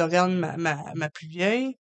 [0.03, 1.77] regardes ma, ma, ma plus vieille,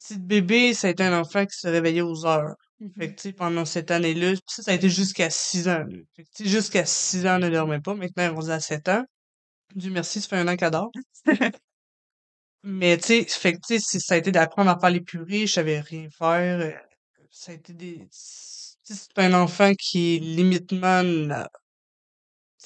[0.00, 2.54] petit bébé, ça a été un enfant qui se réveillait aux heures.
[2.98, 5.84] Fait que, tu sais, pendant cette année-là, ça, ça a été jusqu'à 6 ans.
[6.16, 7.94] Fait que, jusqu'à 6 ans, elle ne dormait pas.
[7.94, 9.04] Maintenant, elle est à 7 ans.
[9.74, 10.90] Dieu merci, ça fait un an qu'elle dort.
[12.64, 15.80] Mais, tu sais, fait que, ça a été d'apprendre à faire les purées, je savais
[15.80, 16.60] rien faire.
[16.60, 16.72] euh,
[17.30, 17.98] Ça a été des...
[17.98, 21.02] Tu sais, c'est un enfant qui est limitement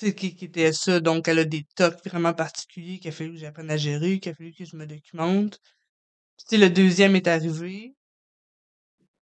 [0.06, 1.00] sais, qui, qui était ça.
[1.00, 4.32] Donc, elle a des tocs vraiment particuliers qu'il a fallu que j'apprenne à gérer, qu'il
[4.32, 5.60] a fallu que je me documente.
[6.38, 7.94] Tu sais, le deuxième est arrivé.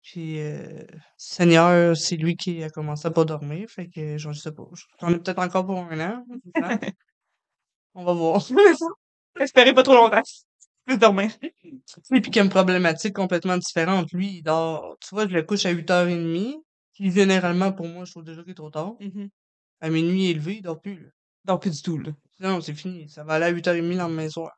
[0.02, 0.84] Puis, euh,
[1.16, 3.68] Seigneur, c'est lui qui a commencé à pas dormir.
[3.70, 4.64] Fait que, je sais pas.
[5.00, 6.24] J'en ai peut-être encore pour un an.
[7.94, 8.42] On va voir.
[9.40, 10.22] Espérez pas trop longtemps.
[10.86, 11.30] Plus dormir.
[11.42, 11.52] Et
[12.20, 14.12] puis, qu'il y a une problématique complètement différente.
[14.12, 14.96] Lui, il dort.
[15.00, 16.56] Tu vois, je le couche à 8h30.
[16.94, 18.94] Puis, généralement, pour moi, je trouve déjà qu'il est trop tard.
[19.00, 19.28] Mhm.
[19.82, 21.08] À minuit élevé, il dort plus, là.
[21.48, 22.12] Non, plus du tout, là.
[22.38, 23.08] Non, c'est fini.
[23.08, 24.52] Ça va aller à 8h30 le lendemain soir.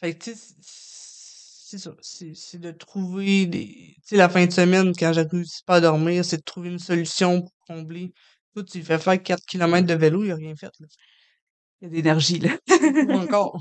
[0.00, 1.92] Fait que, tu sais, c'est ça.
[2.00, 3.66] C'est de trouver des.
[3.66, 6.78] Tu sais, la fin de semaine, quand réussi pas à dormir, c'est de trouver une
[6.78, 8.12] solution pour combler.
[8.54, 10.86] Toi, tu fais faire 4 km de vélo, il a rien fait, là.
[11.80, 12.56] Il y a de l'énergie, là.
[13.10, 13.60] Encore.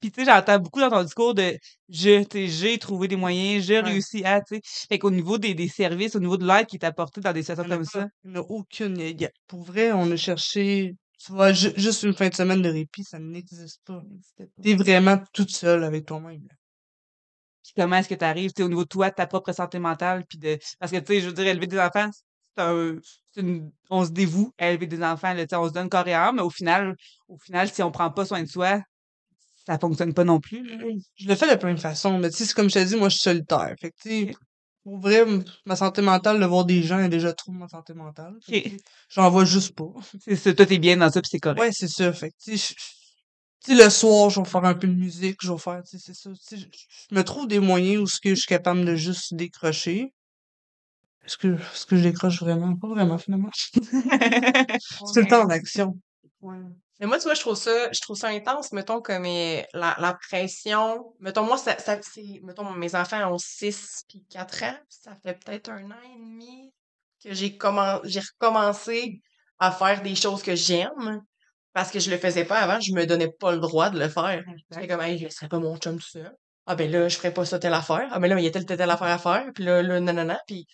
[0.00, 1.56] Puis, tu sais, j'entends beaucoup dans ton discours de
[1.88, 3.90] je, tu j'ai trouvé des moyens, j'ai Ouais.
[3.90, 4.60] réussi à, tu sais.
[4.88, 7.42] Fait qu'au niveau des, des services, au niveau de l'aide qui est apportée dans des
[7.42, 7.90] situations comme pas.
[7.90, 8.06] ça?
[8.24, 8.98] Il n'y a aucune.
[8.98, 10.94] Il y a- Pour vrai, on a cherché.
[11.22, 14.02] Tu vois, ju- juste une fin de semaine de répit, ça n'existe pas.
[14.62, 16.46] T'es vraiment toute seule avec toi-même.
[17.62, 19.52] Puis comment est-ce que tu arrives, tu sais, au niveau de toi, de ta propre
[19.52, 20.58] santé mentale, puis de...
[20.78, 22.08] Parce que, tu sais, je veux dire, élever des enfants,
[22.56, 22.96] c'est un...
[23.32, 23.70] c'est une...
[23.90, 26.42] On se dévoue à élever des enfants, là, on se donne corps et âme, mais
[26.42, 26.96] au final,
[27.28, 28.80] au final, si on prend pas soin de soi,
[29.70, 30.84] ça fonctionne pas non plus, là.
[31.14, 32.96] Je le fais de plein de façons, mais tu sais, c'est comme je te dis,
[32.96, 33.72] moi, je suis solitaire.
[33.80, 34.34] Fait que, tu sais,
[34.82, 35.24] pour vrai,
[35.64, 38.36] ma santé mentale, de voir des gens est déjà trop ma santé mentale.
[38.44, 38.72] Fait que, Ok.
[38.72, 39.92] tu sais, J'en vois juste pas.
[40.24, 41.60] C'est ça, toi, t'es bien dans ça, puis c'est correct.
[41.60, 42.12] Ouais, c'est ça.
[42.12, 42.74] Fait que, tu sais,
[43.64, 46.04] tu le soir, je vais faire un peu de musique, je vais faire, tu sais,
[46.04, 46.30] c'est ça.
[46.30, 46.66] Tu sais, je
[47.10, 50.12] je me trouve des moyens où ce que je suis capable de juste décrocher.
[51.24, 52.74] Est-ce que, est-ce que je décroche vraiment?
[52.74, 53.50] Pas vraiment, finalement.
[53.74, 55.96] C'est tout le temps en action.
[56.40, 56.56] Ouais.
[57.00, 59.96] Mais moi, tu vois, je trouve ça, je trouve ça intense, mettons, comme euh, la,
[59.98, 61.14] la pression.
[61.18, 64.76] Mettons, moi, ça, ça, c'est, mettons, mes enfants ont 6 puis 4 ans.
[64.88, 66.72] Ça fait peut-être un an et demi
[67.24, 69.20] que j'ai commen- j'ai recommencé
[69.58, 71.22] à faire des choses que j'aime.
[71.72, 74.08] Parce que je le faisais pas avant, je me donnais pas le droit de le
[74.08, 74.42] faire.
[74.70, 76.34] J'étais comme, hey, je laisserais pas mon chum tout seul.
[76.66, 78.08] Ah, ben là, je ferais pas ça telle affaire.
[78.10, 79.46] Ah, ben là, il y a telle, telle, telle affaire à faire.
[79.54, 80.40] Puis là, là, nanana.
[80.48, 80.66] Puis,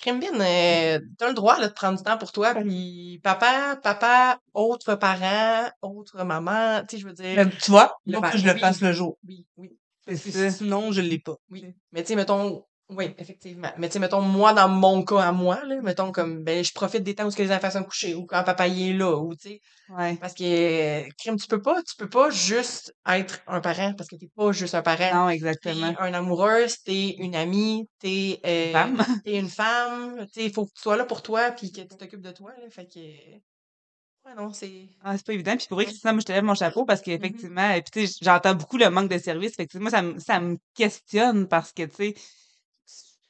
[0.00, 2.54] crime bien, euh, t'as le droit, là, de prendre du temps pour toi.
[2.54, 6.82] Puis, papa, papa, autre parent, autre maman.
[6.88, 7.34] Tu sais, je veux dire.
[7.36, 8.60] Mais tu vois, Le faut que je le oui.
[8.60, 9.18] fasse le jour.
[9.26, 9.76] Oui, oui.
[10.06, 11.36] Parce que sinon, je l'ai pas.
[11.50, 11.66] Oui.
[11.92, 13.70] Mais tu sais, mettons, oui, effectivement.
[13.76, 16.72] Mais tu sais, mettons, moi, dans mon cas à moi, là, mettons, comme, ben, je
[16.72, 18.92] profite des temps où ce que les enfants sont couchés, ou quand papa y est
[18.94, 20.18] là, ou tu sais, Ouais.
[20.20, 24.08] parce que, euh, crime, tu peux pas, tu peux pas juste être un parent, parce
[24.10, 25.14] que t'es pas juste un parent.
[25.14, 25.28] Non,
[25.62, 25.96] T'es exactement.
[25.98, 28.96] un amoureuse, t'es une amie, t'es, euh, Femme.
[29.24, 31.82] t'es une femme, tu sais, il faut que tu sois là pour toi, puis que
[31.82, 34.88] tu t'occupes de toi, là, fait que, ouais, non, c'est...
[35.00, 35.56] Ah, c'est pas évident.
[35.56, 37.02] Puis pour vrai, Christina, moi, je te lève mon chapeau parce Mm-hmm.
[37.02, 39.54] qu'effectivement, et puis tu sais, j'entends beaucoup le manque de services.
[39.54, 42.14] Fait que, tu sais, moi, ça, me- ça me questionne parce que, tu sais,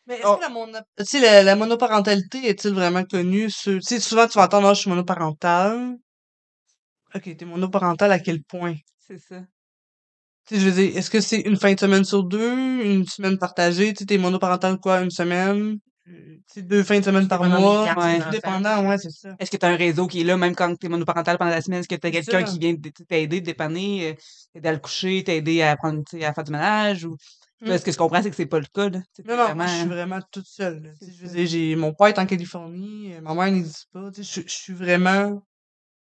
[0.08, 0.36] Mais est-ce Oh.
[0.36, 3.74] que la, la, la monoparentalité est-il vraiment connue sur...
[3.74, 5.96] Tu sais, souvent, tu vas entendre, Ah, je suis monoparentale.
[7.14, 8.74] Ok, t'es monoparentale à quel point?
[9.06, 9.40] c'est ça.
[10.46, 13.06] Tu sais, je veux dire, est-ce que c'est une fin de semaine sur deux, une
[13.06, 13.92] semaine partagée?
[13.92, 15.78] Tu sais, t'es monoparentale quoi, une semaine?
[16.08, 17.94] Euh, Tu sais, deux fins de semaine par mois?
[17.94, 18.18] Ouais.
[18.30, 19.34] dépendant, ouais, c'est ça.
[19.38, 21.50] Est-ce que tu as un réseau qui est là, même quand tu es monoparental pendant
[21.50, 21.80] la semaine?
[21.80, 24.14] Est-ce que tu as C'est quelqu'un qui vient t- t'aider, te dépanner, euh,
[24.54, 27.04] t'aider à le coucher, t'aider à prendre, tu sais, à faire du ménage?
[27.04, 27.16] Ou...
[27.60, 27.68] Mm.
[27.68, 29.00] Là, ce que je comprends, c'est que c'est pas le cas, là.
[29.26, 30.82] Non, non, moi, je suis vraiment- vraiment toute seule.
[30.82, 30.90] là.
[31.00, 34.10] Je veux dire, j'ai mon père est en Californie, euh, ma mère n'existe pas.
[34.12, 35.42] Tu sais, je, je suis vraiment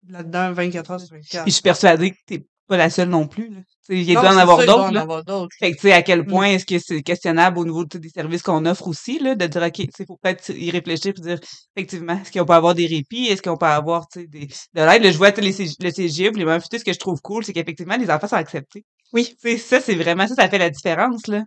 [0.08, 1.44] là-dedans 24 heures sur 24.
[1.44, 3.60] Puis je suis persuadée que t'es pas la seule non plus, là.
[3.90, 5.02] Il Non, doit en avoir il d'autres, en là.
[5.02, 5.54] avoir d'autres.
[5.60, 6.28] Fait que, tu sais, à quel Mm.
[6.28, 9.62] point est-ce que c'est questionnable au niveau des services qu'on offre aussi, là, de dire,
[9.62, 11.40] OK, sais, faut peut-être y réfléchir puis dire,
[11.76, 13.26] effectivement, est-ce qu'on peut avoir des répits?
[13.28, 15.04] Est-ce qu'on peut avoir, tu sais, des, de l'aide?
[15.04, 17.52] Là, je vois, les CG le puis les futures, ce que je trouve cool, c'est
[17.52, 18.86] qu'effectivement, les enfants sont acceptés.
[19.14, 19.36] Oui.
[19.58, 21.44] Ça, c'est vraiment ça, ça fait la différence, là.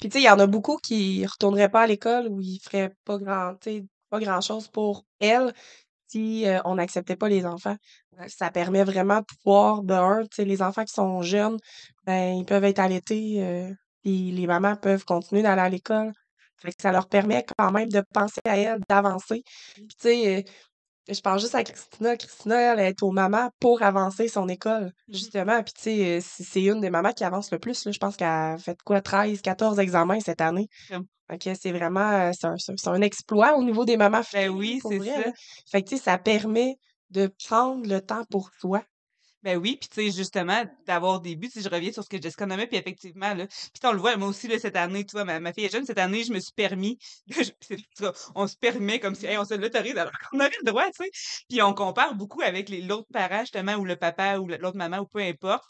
[0.00, 2.60] Puis tu sais, il y en a beaucoup qui retourneraient pas à l'école ou ils
[2.62, 3.54] feraient pas grand,
[4.10, 5.52] pas grand-chose pour elles
[6.08, 7.76] si euh, on n'acceptait pas les enfants.
[8.20, 11.58] Euh, Ça permet vraiment de pouvoir, de tu sais, les enfants qui sont jeunes,
[12.06, 16.12] ben, ils peuvent être allaités, euh, puis les mamans peuvent continuer d'aller à l'école.
[16.80, 19.42] Ça leur permet quand même de penser à elles, d'avancer.
[19.74, 20.44] Puis tu sais,
[21.08, 22.16] je pense juste à Christina.
[22.16, 25.62] Christina, elle est aux mamans pour avancer son école, justement.
[25.62, 27.84] Puis, tu sais, euh, c'est une des mamans qui avance le plus.
[27.84, 27.92] Là.
[27.92, 30.68] Je pense qu'elle a fait quoi, 13, 14 examens cette année.
[30.88, 31.04] Crème.
[31.32, 35.08] OK, c'est vraiment euh, c'est un, exploit au niveau des mamans Ben oui, c'est vrai,
[35.08, 35.20] ça.
[35.20, 35.32] là.
[35.70, 36.76] Fait que, tu sais, ça permet
[37.10, 38.82] de prendre le temps pour soi.
[39.42, 42.20] Ben oui, puis tu sais, justement, d'avoir des buts, si je reviens sur ce que
[42.20, 45.12] Jessica nommait, puis effectivement, là, puis on le voit, moi aussi, là, cette année, tu
[45.12, 46.98] vois, ma, ma fille est jeune, cette année, je me suis permis,
[48.34, 51.04] on se permet comme si, hey, on se l'autorise alors qu'on avait le droit, tu
[51.04, 51.10] sais,
[51.48, 55.06] puis on compare beaucoup avec l'autre parent, justement, ou le papa, ou l'autre maman, ou
[55.06, 55.68] peu importe.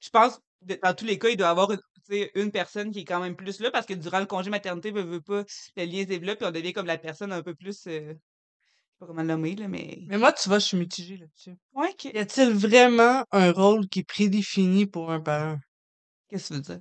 [0.00, 3.04] Je pense, dans tous les cas, il doit y avoir une, une personne qui est
[3.04, 5.42] quand même plus là, parce que durant le congé maternité, veut, veut pas,
[5.76, 8.14] le lien se développe, puis on devient comme la personne un peu plus, euh,
[8.96, 9.98] sais pas comment le nommer, là, mais...
[10.08, 11.56] Mais moi, tu vois, je suis mitigée là-dessus.
[11.74, 15.58] Ouais, que- Y a-t-il vraiment un rôle qui est prédéfini pour un parent?
[16.28, 16.80] qu'est-ce que tu veux dire?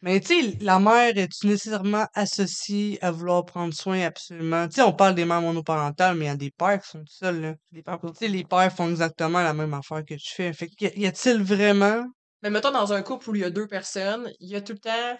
[0.00, 4.68] Mais tu sais, la mère est-tu nécessairement associée à vouloir prendre soin absolument?
[4.68, 7.00] Tu sais, on parle des mères monoparentales, mais il y a des pères qui sont
[7.00, 7.54] tout seuls, là.
[7.72, 10.52] Des peurs Tu sais, les pères font exactement la même affaire que tu fais.
[10.52, 12.04] Fait y a-t-il vraiment...
[12.42, 14.72] Mais mettons, dans un couple où il y a deux personnes, il y a tout
[14.72, 15.18] le temps.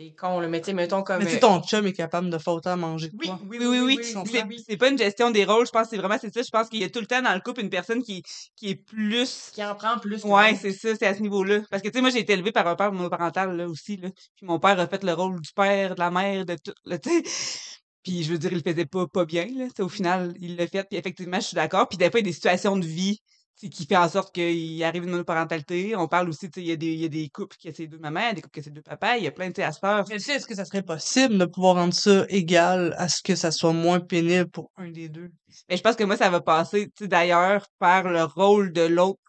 [0.00, 1.18] C'est con, le mais tu sais, mettons comme.
[1.18, 3.38] Mais tu sais, euh, ton chum est capable de faire autant manger que Oui, toi.
[3.46, 3.78] oui, Oui, oui, oui.
[3.80, 4.64] oui, oui, C'est oui.
[4.66, 6.40] c'est pas une gestion des rôles, je pense que c'est vraiment c'est ça.
[6.40, 8.22] Je pense qu'il y a tout le temps dans le couple une personne qui,
[8.56, 9.50] qui est plus.
[9.52, 11.60] Qui en prend plus Ouais, c'est ça, c'est à ce niveau-là.
[11.70, 13.98] Parce que tu sais, moi j'ai été élevée par un père monoparental là aussi.
[13.98, 14.08] Là.
[14.36, 16.72] Puis mon père a fait le rôle du père, de la mère, de tout.
[16.86, 17.22] Là, tu sais.
[18.02, 19.46] Puis je veux dire, il le faisait pas, pas bien.
[19.54, 19.66] Là.
[19.80, 20.84] Au final, il l'a fait.
[20.88, 21.86] Puis effectivement, je suis d'accord.
[21.86, 23.20] Puis des fois, il y a des situations de vie
[23.68, 25.94] qui fait en sorte qu'il arrive une monoparentalité.
[25.96, 27.68] On parle aussi, tu sais, il y, a des- il y a des couples qui
[27.68, 29.16] ont ces deux mamans, des couples qui ont ces deux papas.
[29.18, 30.04] Il y a plein de faire.
[30.08, 33.50] Mais est-ce que ça serait possible de pouvoir rendre ça égal à ce que ça
[33.50, 35.30] soit moins pénible pour un des deux?
[35.68, 38.82] Mais je pense que moi, ça va passer, tu sais, d'ailleurs, par le rôle de
[38.82, 39.20] l'autre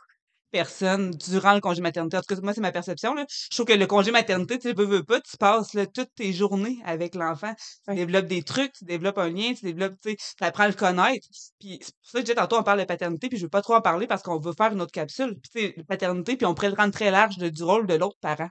[0.51, 2.17] personne durant le congé maternité.
[2.17, 3.25] En tout cas, moi, c'est ma perception, là.
[3.29, 6.33] Je trouve que le congé maternité, tu veux, veux pas, tu passes, là, toutes tes
[6.33, 7.53] journées avec l'enfant.
[7.87, 10.67] Tu développes des trucs, tu développes un lien, tu développes, tu sais, tu apprends à
[10.67, 11.27] le connaître.
[11.59, 13.61] Puis c'est pour ça que, disais, tantôt, on parle de paternité, puis je veux pas
[13.61, 15.39] trop en parler parce qu'on veut faire une autre capsule.
[15.41, 17.95] Puis, tu sais, paternité, puis on pourrait le rendre très large de- du rôle de
[17.95, 18.49] l'autre parent.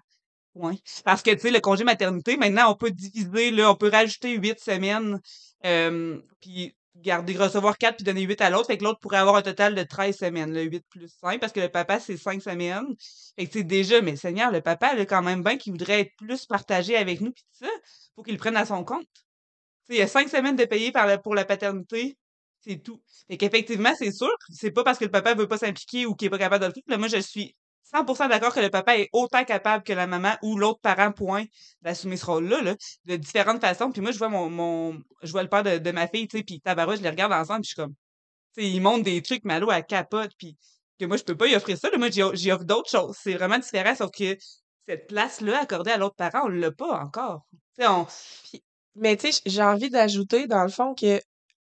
[0.55, 0.75] Ouais.
[1.05, 4.37] Parce que, tu sais, le congé maternité, maintenant, on peut diviser, là, on peut rajouter
[4.37, 5.21] huit semaines,
[5.65, 8.67] euh, puis garder, recevoir quatre puis donner huit à l'autre.
[8.67, 11.53] Fait que l'autre pourrait avoir un total de 13 semaines, le 8 plus 5, parce
[11.53, 12.95] que le papa, c'est cinq semaines.
[13.39, 16.17] Fait que, sais, déjà, mais Seigneur, le papa, là, quand même bien qu'il voudrait être
[16.17, 17.71] plus partagé avec nous, puis tout ça,
[18.15, 19.07] faut qu'il le prenne à son compte.
[19.87, 22.17] Tu sais, il y a cinq semaines de payer pour la paternité.
[22.61, 23.01] C'est tout.
[23.29, 26.27] Fait qu'effectivement, c'est sûr, c'est pas parce que le papa veut pas s'impliquer ou qu'il
[26.27, 26.83] est pas capable de le faire.
[26.89, 27.57] Là, moi, je suis
[27.93, 31.45] 100% d'accord que le papa est autant capable que la maman ou l'autre parent, point,
[31.83, 32.77] d'assumer ce rôle-là, là,
[33.07, 33.91] de différentes façons.
[33.91, 36.39] Puis moi, je vois mon, mon je vois le père de, de ma fille, tu
[36.39, 37.95] sais, puis tabarouette, je les regarde ensemble, puis je suis comme,
[38.55, 40.57] tu sais, ils montrent des trucs, Malo, à capote, puis
[40.99, 43.17] que moi, je peux pas y offrir ça, là, moi, j'y offre d'autres choses.
[43.21, 44.37] C'est vraiment différent, sauf que
[44.89, 47.47] cette place-là accordée à l'autre parent, on l'a pas encore.
[47.77, 48.07] Tu sais, on,
[48.97, 51.21] Mais tu sais, j'ai envie d'ajouter, dans le fond, que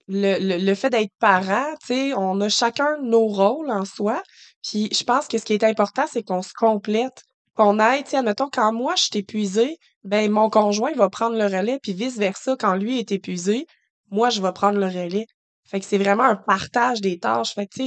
[0.08, 4.22] le, le, le fait d'être parent, tu sais, on a chacun nos rôles en soi.
[4.68, 8.10] Puis je pense que ce qui est important, c'est qu'on se complète, qu'on aille, tu
[8.10, 11.94] sais, admettons, quand moi, je suis épuisée, ben mon conjoint va prendre le relais, puis
[11.94, 13.66] vice-versa, quand lui est épuisé,
[14.10, 15.26] moi, je vais prendre le relais.
[15.64, 17.54] Fait que c'est vraiment un partage des tâches.
[17.54, 17.82] Fait que,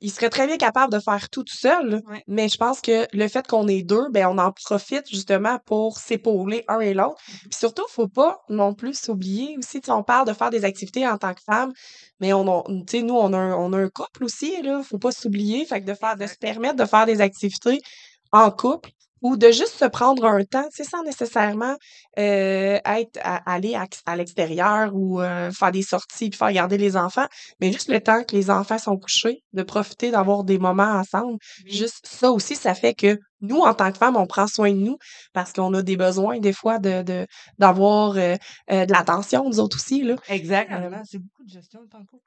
[0.00, 2.02] il serait très bien capable de faire tout tout seul.
[2.06, 2.22] Ouais.
[2.26, 5.98] mais je pense que le fait qu'on est deux, ben on en profite justement pour
[5.98, 7.20] s'épauler un et l'autre.
[7.26, 11.18] Puis surtout, faut pas non plus s'oublier aussi, on parle de faire des activités en
[11.18, 11.72] tant que femme,
[12.20, 15.12] mais on, sais, nous, on a, un, on a un couple aussi, là, faut pas
[15.12, 17.80] s'oublier, fait que de faire, de se permettre de faire des activités
[18.32, 18.90] en couple
[19.22, 21.76] ou de juste se prendre un temps, tu sais, sans nécessairement
[22.18, 26.76] euh, être à, aller à, à l'extérieur ou euh, faire des sorties puis faire garder
[26.76, 27.26] les enfants,
[27.60, 31.38] mais juste le temps que les enfants sont couchés, de profiter d'avoir des moments ensemble.
[31.66, 34.78] Juste ça aussi, ça fait que nous, en tant que femmes, on prend soin de
[34.78, 34.96] nous
[35.32, 37.26] parce qu'on a des besoins des fois de de-
[37.58, 38.36] d'avoir euh,
[38.70, 40.16] euh, de l'attention, nous autres aussi, là.
[40.28, 40.68] exact.
[40.68, 42.22] Carrément, c'est beaucoup de gestion de temps couple.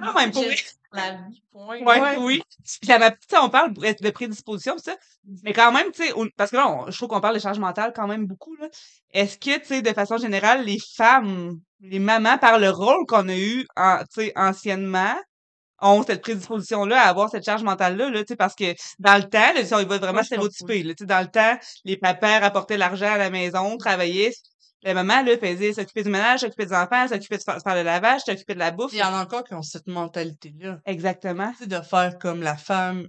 [0.00, 0.56] Quand même, pour vrai.
[0.92, 1.80] La vie, point.
[1.80, 2.16] Ouais, Ouais.
[2.18, 2.42] oui.
[2.62, 4.96] Puis ça m'a- tu sais, on parle de prédisposition, pis ça.
[5.42, 7.58] Mais quand même, tu sais, parce que là, on- je trouve qu'on parle de charge
[7.58, 8.68] mentale quand même beaucoup, là.
[9.12, 13.28] Est-ce que, tu sais, de façon générale, les femmes, les mamans, par le rôle qu'on
[13.28, 15.14] a eu, en, tu sais, anciennement,
[15.80, 19.28] ont cette prédisposition-là à avoir cette charge mentale-là, là, tu sais, parce que dans le
[19.28, 22.38] temps, là, si on va vraiment stéréotypé, là, tu sais, dans le temps, les papas
[22.38, 24.32] rapportaient l'argent à la maison, travaillaient,
[24.84, 27.82] la maman, là, faisait s'occuper du ménage, s'occuper des enfants, s'occuper de fa- faire le
[27.82, 28.92] lavage, s'occuper de la bouffe.
[28.92, 30.78] Il y en a encore qui ont cette mentalité-là.
[30.86, 31.50] Exactement.
[31.52, 33.08] Tu sais, de faire comme la femme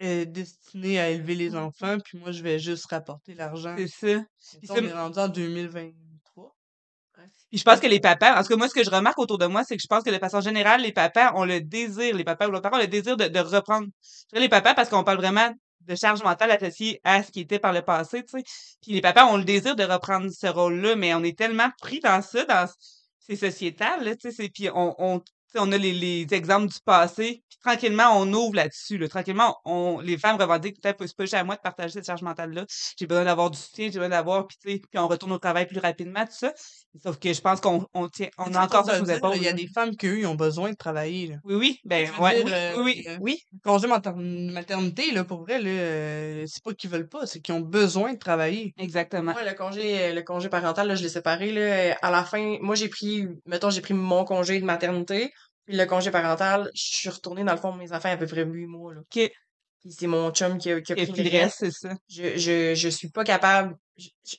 [0.00, 3.76] est destiné à élever les enfants, puis moi, je vais juste rapporter l'argent.
[3.78, 4.24] C'est ça.
[4.60, 6.56] Puis on est rendu en 2023.
[7.48, 9.38] Puis je pense que les papas, en tout cas, moi, ce que je remarque autour
[9.38, 12.16] de moi, c'est que je pense que de façon générale, les papas ont le désir,
[12.16, 13.86] les papas ou leurs parents ont le désir de, de reprendre.
[14.02, 15.48] Je dirais les papas parce qu'on parle vraiment
[15.86, 18.44] de charge mentale associée à ce qui était par le passé, tu sais.
[18.82, 22.00] Puis les papas ont le désir de reprendre ce rôle-là, mais on est tellement pris
[22.00, 22.68] dans ça, dans
[23.20, 24.32] ces sociétales, là, tu sais.
[24.36, 25.22] c'est- Puis on, on,
[25.58, 29.08] on a les, les exemples du passé, puis tranquillement, on ouvre là-dessus, là.
[29.08, 32.22] Tranquillement, on, les femmes revendiquent, peut-être, c'est pas juste à moi de partager cette charge
[32.22, 32.64] mentale-là.
[32.98, 35.38] J'ai besoin d'avoir du soutien, j'ai besoin d'avoir, puis tu sais, puis on retourne au
[35.38, 36.52] travail plus rapidement, tout ça.
[37.02, 39.18] Sauf que je pense qu'on on tient, on a encore ça sous dire.
[39.34, 41.36] Il y a des femmes qui, eux, ont besoin de travailler, là.
[41.44, 43.38] Oui, oui, ben, ouais, dire, oui, euh, oui, euh, Oui.
[43.52, 47.40] le congé mater- maternité, là, pour vrai, là, euh, c'est pas qu'ils veulent pas, c'est
[47.40, 48.74] qu'ils ont besoin de travailler.
[48.78, 49.32] Exactement.
[49.32, 51.96] Moi, le congé, le congé parental, là, je l'ai séparé, là.
[52.02, 55.32] À la fin, moi, j'ai pris, mettons, j'ai pris mon congé de maternité,
[55.66, 58.44] puis le congé parental, je suis retournée, dans le fond, mes enfants, à peu près
[58.44, 59.00] huit mois, là.
[59.00, 59.30] OK.
[59.80, 61.56] Puis c'est mon chum qui a, qui a Et pris puis le reste.
[61.58, 61.90] c'est ça?
[62.08, 63.76] Je, je, je suis pas capable.
[63.98, 64.36] Je, je,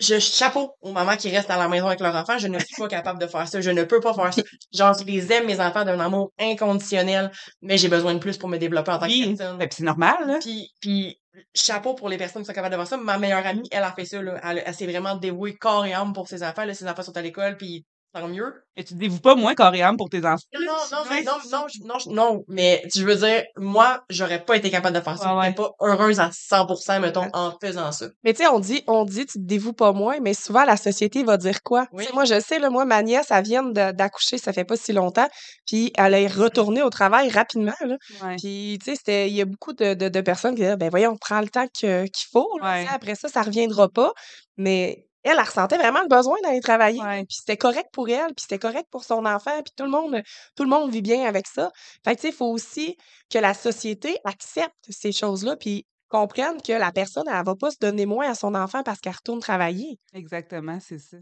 [0.00, 2.38] je chapeau aux mamans qui restent à la maison avec leurs enfants.
[2.38, 3.60] Je ne suis pas capable de faire ça.
[3.60, 4.42] Je ne peux pas faire ça.
[4.72, 8.48] Genre, je les aime, mes enfants, d'un amour inconditionnel, mais j'ai besoin de plus pour
[8.48, 9.58] me développer en tant que personne.
[9.58, 10.38] ben, puis c'est normal, là.
[10.40, 11.20] Puis, puis,
[11.54, 12.96] chapeau pour les personnes qui sont capables de faire ça.
[12.96, 14.40] Ma meilleure amie, elle a fait ça, là.
[14.42, 16.64] Elle, elle s'est vraiment dévouée corps et âme pour ses enfants.
[16.64, 18.62] Là, ses enfants sont à l'école, puis tant mieux.
[18.76, 20.44] Et tu te dévoues pas moins corps et âme pour tes enfants.
[20.54, 24.56] Non, non, Ouais, mais non, non, non, non, mais je veux dire, moi, j'aurais pas
[24.56, 25.34] été capable de faire ça.
[25.36, 28.06] Ouais, Je serais pas heureuse à 100%, mettons, en faisant ça.
[28.24, 30.76] Mais tu sais, on dit, on dit, tu te dévoues pas moins, mais souvent la
[30.78, 31.86] société va dire quoi?
[31.86, 32.04] Tu Oui.
[32.04, 34.92] sais, moi, je sais, là, moi, ma nièce, elle vient d'accoucher, ça fait pas si
[34.92, 35.28] longtemps,
[35.66, 37.96] puis elle est retournée au travail rapidement, là.
[38.22, 38.36] Ouais.
[38.36, 40.88] Puis, tu sais, c'était, il y a beaucoup de, de, de personnes qui disaient, ben
[40.90, 42.86] voyons, on prend le temps que- qu'il faut, là, Ouais.
[42.90, 44.12] après ça, ça reviendra pas.
[44.56, 47.00] Mais elle, elle ressentait vraiment le besoin d'aller travailler.
[47.00, 47.24] Ouais.
[47.24, 50.22] Puis c'était correct pour elle, puis c'était correct pour son enfant, puis tout le monde,
[50.56, 51.70] tout le monde vit bien avec ça.
[52.04, 52.96] Fait que, tu sais, il faut aussi
[53.30, 57.78] que la société accepte ces choses-là, puis comprenne que la personne, elle va pas se
[57.80, 59.98] donner moins à son enfant parce qu'elle retourne travailler.
[60.12, 61.16] Exactement, c'est ça.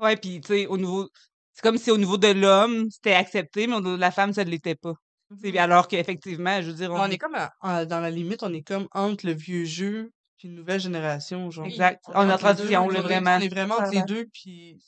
[0.00, 1.08] Ouais, puis tu sais, au niveau.
[1.52, 4.32] C'est comme si au niveau de l'homme, c'était accepté, mais au niveau de la femme,
[4.34, 4.92] ça ne l'était pas.
[5.40, 8.42] Sais, Alors qu'effectivement, je veux dire, On, on est comme à- à- dans la limite,
[8.42, 11.66] on est comme entre le vieux jeu puis une nouvelle génération, genre.
[11.66, 12.02] Exact.
[12.14, 13.36] on est en transition, on là, vraiment.
[13.36, 14.78] On est vraiment entre les deux, puis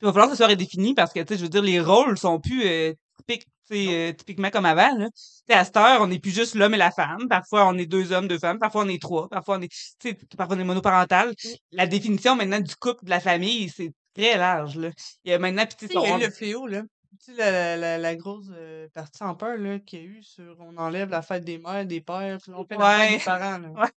[0.00, 1.80] il va falloir que ça soit redéfini parce que, tu sais, je veux dire, les
[1.80, 5.06] rôles sont plus euh, typiques, tu sais, euh, typiquement comme avant, là.
[5.06, 5.12] Tu
[5.48, 7.26] sais, à cette heure, on n'est plus juste l'homme et la femme.
[7.28, 8.58] Parfois, on est deux hommes, deux femmes.
[8.58, 9.28] Parfois, on est trois.
[9.28, 11.34] Parfois, on est, tu sais, parfois, on est monoparental.
[11.72, 14.90] La définition, maintenant, du couple, de la famille, c'est très large, là.
[15.24, 16.82] Il y a maintenant, a on- eu le fléau, là.
[17.24, 20.22] Tu sais, la, la, la, grosse euh, partie en peur, là, qu'il y a eu
[20.22, 23.18] sur on enlève la fête des mères, des pères, puis on fait la fête Ouais.
[23.18, 23.68] des parents, là.
[23.82, 23.88] Ouais.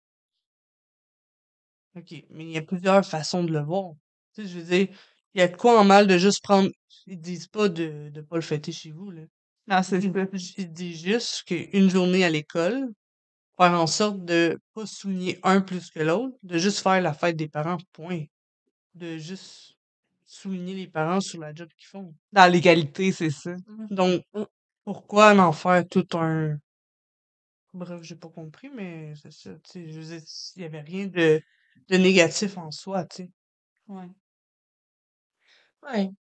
[1.96, 3.94] OK, mais il y a plusieurs façons de le voir.
[4.34, 4.88] Tu sais, je veux dire,
[5.34, 6.70] il y a de quoi en mal de juste prendre...
[7.08, 9.24] Ils disent pas de de pas le fêter chez vous, là.
[9.68, 10.08] Non, c'est ça.
[10.58, 12.90] Ils disent juste qu'une journée à l'école,
[13.58, 17.36] faire en sorte de pas souligner un plus que l'autre, de juste faire la fête
[17.38, 18.24] des parents, point.
[18.96, 19.74] De juste
[20.26, 22.14] souligner les parents sur la job qu'ils font.
[22.32, 23.56] Dans l'égalité, c'est ça.
[23.90, 24.44] Donc, Mm.
[24.86, 26.58] pourquoi en faire tout un...
[27.74, 30.22] Bref, j'ai pas compris, mais c'est ça, tu sais, je veux dire,
[30.58, 31.42] il y avait rien de,
[31.90, 33.30] de négatif en soi, tu sais.
[33.88, 34.10] Ouais.
[35.84, 36.12] Ouais.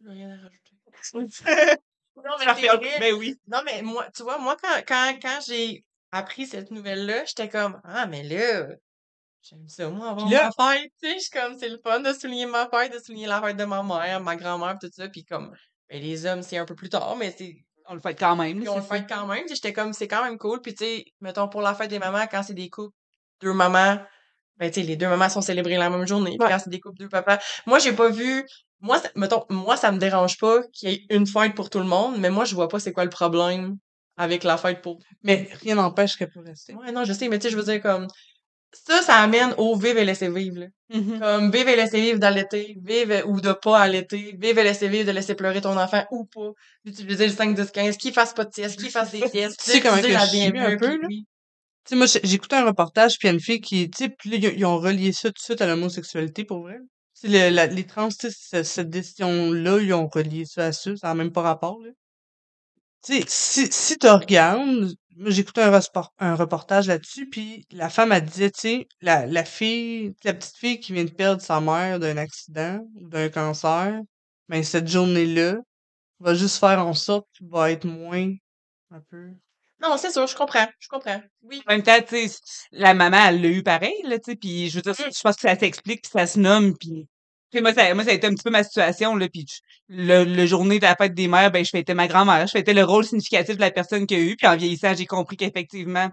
[0.00, 1.80] J'ai rien à rajouter.
[2.14, 2.98] Non, mais vrai.
[3.00, 3.36] Ben oui.
[3.46, 7.80] Non, mais moi, tu vois, moi, quand, quand, quand j'ai appris cette nouvelle-là, j'étais comme,
[7.84, 8.66] ah, mais là,
[9.42, 12.00] j'aime ça, moi, avoir là- ma fête, tu sais, je suis comme, c'est le fun
[12.00, 15.08] de souligner ma fête, de souligner la fête de ma mère, ma grand-mère, tout ça,
[15.08, 15.56] puis comme,
[15.88, 18.58] ben, les hommes, c'est un peu plus tard, mais c'est, On le fait quand même.
[18.60, 21.04] puis on le fête quand même, j'étais comme, c'est quand même cool, puis tu sais,
[21.20, 22.94] mettons, pour la fête des mamans, quand c'est des couples,
[23.40, 23.98] deux mamans,
[24.58, 26.48] ben, tu sais, les deux mamans sont célébrées la même journée, Ouais.
[26.48, 28.44] quand c'est des couples, deux papas, moi, j'ai pas vu,
[28.80, 31.78] moi, ça- mettons, moi, ça me dérange pas qu'il y ait une fête pour tout
[31.78, 33.76] le monde, mais moi, je vois pas c'est quoi le problème
[34.16, 36.74] avec la fête pour Mais rien n'empêche qu'elle peut rester.
[36.74, 38.06] Ouais, non, je sais, mais tu sais, je veux dire, comme,
[38.72, 40.66] ça, ça amène au vivre et laisser vivre, là.
[40.94, 41.20] Mhm.
[41.20, 45.06] Comme, vivre et laisser vivre d'allaiter, vivre ou de pas allaiter, vivre et laisser vivre
[45.06, 46.50] de laisser pleurer ton enfant ou pas,
[46.84, 49.70] d'utiliser le 5, 10, 15, qu'il fasse pas de sieste, qu'il fasse des siestes, Tu
[49.70, 51.06] sais comment que je suis un peu, là?
[51.08, 51.26] oui.
[51.84, 54.36] Sais, moi, j'écoutais un reportage, puis il y a une fille qui, tu sais, là,
[54.36, 56.78] ils, ont- relié ça tout de suite à l'homosexualité, pour vrai.
[57.20, 61.14] Tu le- les trans, tu cette décision-là, ils ont relié ça à ça, ça n'a
[61.14, 61.90] même pas rapport, là.
[63.04, 64.94] Tu si, si tu regardes,
[65.26, 65.80] j'écoutais un,
[66.18, 70.80] un reportage là-dessus, puis la femme, elle disait, tu la, la fille, la petite fille
[70.80, 74.00] qui vient de perdre sa mère d'un accident ou d'un cancer,
[74.48, 75.56] ben, cette journée-là
[76.20, 78.32] va juste faire en sorte qu'il va être moins,
[78.92, 79.30] un peu,
[79.82, 81.20] Non, c'est sûr, je comprends, je comprends.
[81.42, 81.62] Oui.
[81.66, 82.38] En même temps, tu sais,
[82.70, 85.10] la maman, elle l'a eu pareil, là, tu sais, puis je veux dire, Mm.
[85.14, 87.08] je pense que ça s'explique, puis ça se nomme, puis
[87.60, 89.44] moi, ça, moi, ça a été un petit peu ma situation, là, puis
[89.88, 92.72] le, le journée de la fête des mères, ben, je fêtais ma grand-mère, je fêtais
[92.74, 95.36] le rôle significatif de la personne qu'il y a eu, puis en vieillissant, j'ai compris
[95.36, 96.08] qu'effectivement,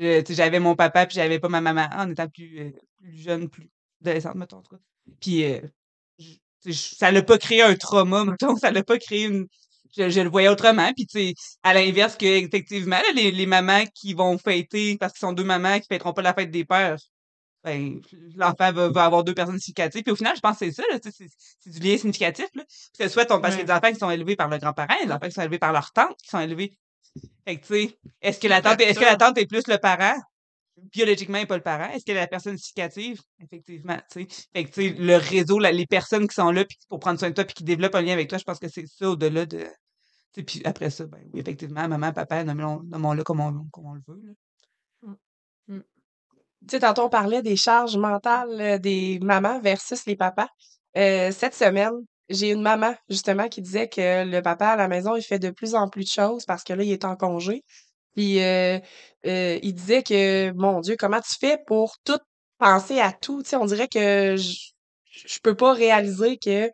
[0.00, 2.70] euh, tu sais, j'avais mon papa, puis j'avais pas ma maman, en étant plus, euh,
[2.98, 3.70] plus jeune, plus
[4.02, 4.82] adolescente, mettons, en tout cas.
[5.20, 5.60] Puis, euh,
[6.72, 9.46] ça l'a pas créé un trauma, mettons, ça l'a pas créé une...
[9.96, 13.46] Je, je le voyais autrement, puis tu sais, à l'inverse que, effectivement, là, les, les
[13.46, 16.64] mamans qui vont fêter, parce qu'ils sont deux mamans qui fêteront pas la fête des
[16.64, 16.96] pères,
[17.64, 18.00] ben,
[18.36, 20.02] l'enfant va, va avoir deux personnes significatives.
[20.02, 21.26] Puis au final, je pense que c'est ça, là, tu sais,
[21.58, 22.46] c'est du lien significatif.
[22.54, 22.62] Là.
[22.64, 25.10] Parce que soit ton, parce a des enfants qui sont élevés par le grand-parent, des
[25.10, 26.78] enfants qui sont élevés par leur tante, qui sont élevés.
[27.46, 29.78] Fait que, tu sais, est-ce que la tante, est-ce que la tante est plus le
[29.78, 30.14] parent?
[30.92, 31.90] Biologiquement, elle n'est pas le parent.
[31.90, 33.18] Est-ce qu'elle est la personne significative?
[33.42, 34.46] Effectivement, tu sais.
[34.54, 37.30] Fait que, tu sais, le réseau, la- les personnes qui sont là pour prendre soin
[37.30, 39.46] de toi puis qui développent un lien avec toi, je pense que c'est ça au-delà
[39.46, 39.66] de.
[40.36, 43.94] Sais, puis après ça, ben oui, effectivement, maman, papa, nommons- nommons-le comme on, comme on
[43.94, 44.20] le veut.
[44.22, 44.32] Là.
[45.68, 50.48] Tu sais, tantôt, on parlait des charges mentales euh, des mamans versus les papas.
[50.96, 51.94] Euh, cette semaine,
[52.28, 55.50] j'ai une maman, justement, qui disait que le papa à la maison, il fait de
[55.50, 57.62] plus en plus de choses parce que là, il est en congé.
[58.14, 58.78] Puis, euh,
[59.24, 62.18] il disait que, mon Dieu, comment tu fais pour tout
[62.58, 63.42] penser à tout?
[63.42, 64.72] Tu sais, on dirait que je,
[65.10, 66.70] je peux pas réaliser que,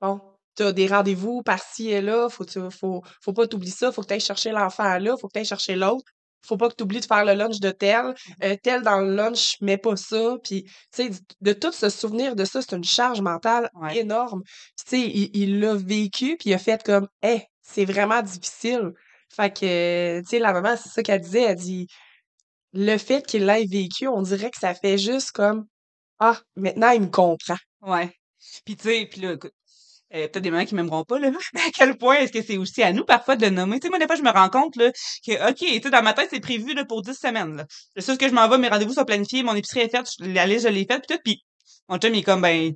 [0.00, 0.20] bon,
[0.60, 4.08] t'as des rendez-vous par-ci et là, faut, tu, faut, faut pas t'oublier ça, faut que
[4.08, 6.04] tu ailles chercher l'enfant là, faut que tu ailles chercher l'autre
[6.46, 9.14] faut pas que tu oublies de faire le lunch de tel, euh, tel dans le
[9.14, 11.10] lunch, mets pas ça, puis tu sais,
[11.42, 13.98] de tout se souvenir de ça, c'est une charge mentale Ouais.
[13.98, 14.42] énorme.
[14.42, 18.92] Puis tu sais, il l'a vécu, puis il a fait comme, eh, c'est vraiment difficile.
[19.28, 21.86] Fait que, tu sais, la maman, c'est ça qu'elle disait, elle dit,
[22.72, 25.66] le fait qu'il l'ait vécu, on dirait que ça fait juste comme,
[26.20, 27.56] ah, maintenant il me comprend.
[27.82, 28.14] Ouais.
[28.64, 29.52] Puis tu sais, puis là, écoute,
[30.14, 32.56] euh, peut-être des mamans qui m'aimeront pas, là, mais à quel point est-ce que c'est
[32.58, 33.78] aussi à nous parfois de le nommer?
[33.80, 34.90] Tu sais, moi, des fois, je me rends compte là,
[35.26, 37.56] que, OK, tu sais, dans ma tête, c'est prévu là, pour 10 semaines.
[37.56, 37.66] Là.
[37.94, 40.24] C'est sûr que je m'en vais, mes rendez-vous sont planifiés, mon épicerie est faite, je-
[40.26, 41.42] la liste, je l'ai faite, puis tout, puis
[41.88, 42.72] mon chum, il est comme, ben,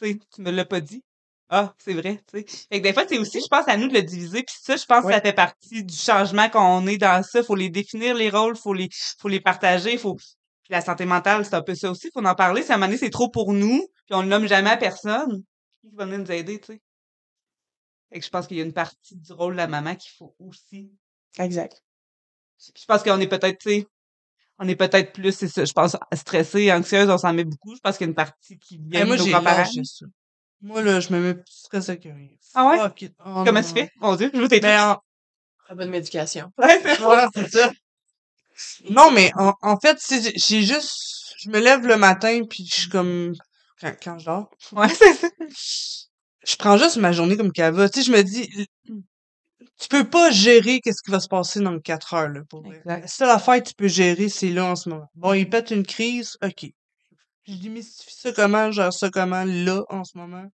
[0.00, 1.02] tu sais, tu me l'as pas dit.
[1.50, 2.46] Ah, c'est vrai, tu sais.
[2.70, 4.76] Fait que des fois, c'est aussi, je pense, à nous de le diviser, puis ça,
[4.76, 7.42] je pense que ça fait partie du changement qu'on est dans ça.
[7.42, 8.88] Faut les définir, les rôles, faut les,
[9.18, 10.14] faut les partager, faut...
[10.16, 12.62] Puis la santé mentale, c'est un peu ça aussi, faut en parler.
[12.62, 14.76] Si à un moment donné, c'est trop pour nous, puis on le nomme jamais à
[14.76, 15.42] personne,
[15.88, 16.80] qui va venir nous aider, tu sais?
[18.12, 20.10] Fait que je pense qu'il y a une partie du rôle de la maman qu'il
[20.16, 20.90] faut aussi.
[21.38, 21.82] Exact.
[22.58, 23.86] Puis je pense qu'on est peut-être, tu sais,
[24.58, 27.74] on est peut-être plus, c'est ça, je pense, stressé, anxieuse, on s'en met beaucoup.
[27.74, 29.64] Je pense qu'il y a une partie qui vient de moi, nos j'ai grands-parents.
[29.84, 30.06] ça.
[30.60, 32.28] Moi, là, je me mets plus stressé que rien.
[32.54, 32.78] Ah ouais?
[33.24, 33.90] Oh, Comment non, tu fais?
[33.96, 35.02] Mon Dieu, je veux tes Ben, en-
[35.64, 36.50] Très bonne médication.
[36.58, 37.02] Ouais, c'est ça.
[37.04, 37.70] Voilà, ça.
[38.90, 41.34] Non, mais en, en fait, c'est- j'ai j'ai juste...
[41.38, 43.32] Je me lève le matin, puis je suis comme...
[43.80, 45.28] Quand, quand je dors, Ouais, c'est ça.
[46.46, 47.88] je prends juste ma journée comme qu'elle va.
[47.88, 48.66] Tu sais, je me dis...
[49.80, 52.80] Tu peux pas gérer qu'est-ce qui va se passer dans quatre heures, là, pour vrai.
[52.84, 55.08] La seule affaire que tu peux gérer, c'est là, en ce moment.
[55.14, 56.66] Bon, il pète une crise, OK.
[57.46, 60.46] Je démystifie ça comment, je gère ça comment, là, en ce moment?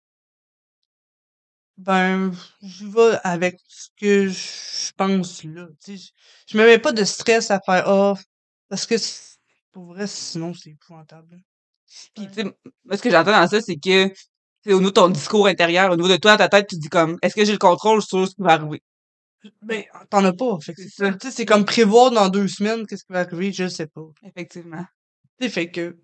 [1.78, 2.32] Ben,
[2.62, 5.66] je vais avec ce que je pense, là.
[5.84, 6.10] Tu sais,
[6.48, 8.14] je me mets pas de stress à faire, ah,
[8.68, 8.94] parce que,
[9.72, 11.40] pour vrai, sinon, c'est épouvantable.
[12.14, 12.44] Puis, tu sais,
[12.84, 14.12] moi, ce que j'entends dans ça, c'est que,
[14.64, 16.76] c'est au niveau de ton discours intérieur, au niveau de toi, dans ta tête, tu
[16.76, 18.82] te dis comme, est-ce que j'ai le contrôle sur ce qui va arriver?
[19.60, 20.58] Ben, t'en as pas.
[20.60, 21.06] Fait que C'est ça.
[21.06, 21.12] ça.
[21.14, 24.06] Tu sais, c'est comme prévoir dans deux semaines qu'est-ce qui va arriver, je sais pas.
[24.24, 24.84] Effectivement.
[25.40, 25.98] Tu sais, fait que,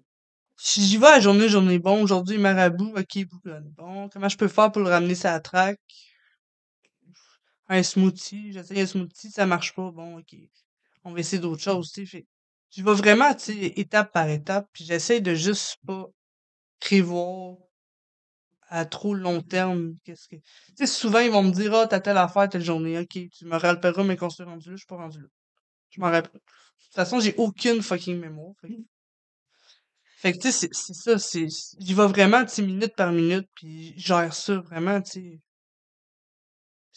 [0.57, 4.49] si j'y vais à journée, journée bon, aujourd'hui, marabout, ok, boucle bon, comment je peux
[4.49, 5.79] faire pour le ramener la traque?
[7.69, 10.35] Un smoothie, j'essaye un smoothie, ça marche pas, bon, ok.
[11.05, 12.27] On va essayer d'autres choses, tu sais, fait.
[12.71, 16.07] Je vais vraiment, tu sais, étape par étape, puis j'essaye de juste pas
[16.81, 17.57] prévoir
[18.71, 20.37] à trop long terme qu'est-ce que.
[20.37, 20.43] Tu
[20.77, 23.57] sais, souvent, ils vont me dire, ah, t'as telle affaire, telle journée, ok, tu me
[23.57, 25.29] rappelleras, mais quand je suis rendu là, je suis pas rendu là.
[25.91, 26.33] Je m'en rappelle.
[26.35, 26.39] De
[26.87, 28.55] toute façon, j'ai aucune fucking mémoire.
[28.61, 28.75] Fait, que-
[30.17, 31.17] fait que, tu sais, c'est ça,
[31.79, 35.41] J'y vais vraiment, tu sais, minute par minute, puis je gère ça vraiment, tu sais.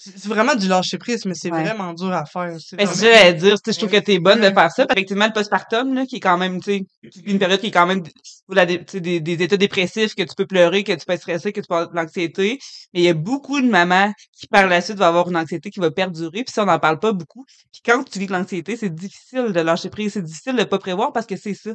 [0.03, 1.63] C'est vraiment du lâcher prise, mais c'est Ouais.
[1.63, 2.55] vraiment dur à faire.
[2.59, 3.61] C'est Ben, c'est ça à dire.
[3.61, 4.85] Tu sais, je trouve que t'es bonne de faire ça.
[4.89, 7.85] Effectivement, le postpartum, là, qui est quand même, tu sais, une période qui est quand
[7.85, 8.01] même,
[8.49, 8.79] la des,
[9.19, 11.75] des états dépressifs, que tu peux pleurer, que tu peux être stressé, que tu peux
[11.75, 12.57] avoir de l'anxiété.
[12.93, 15.69] Mais il y a beaucoup de mamans qui, par la suite, vont avoir une anxiété
[15.69, 16.43] qui va perdurer.
[16.43, 17.45] Puis ça, on n'en parle pas beaucoup.
[17.71, 20.13] Puis quand tu vis de l'anxiété, c'est difficile de lâcher prise.
[20.13, 21.71] C'est difficile de pas prévoir parce que c'est ça.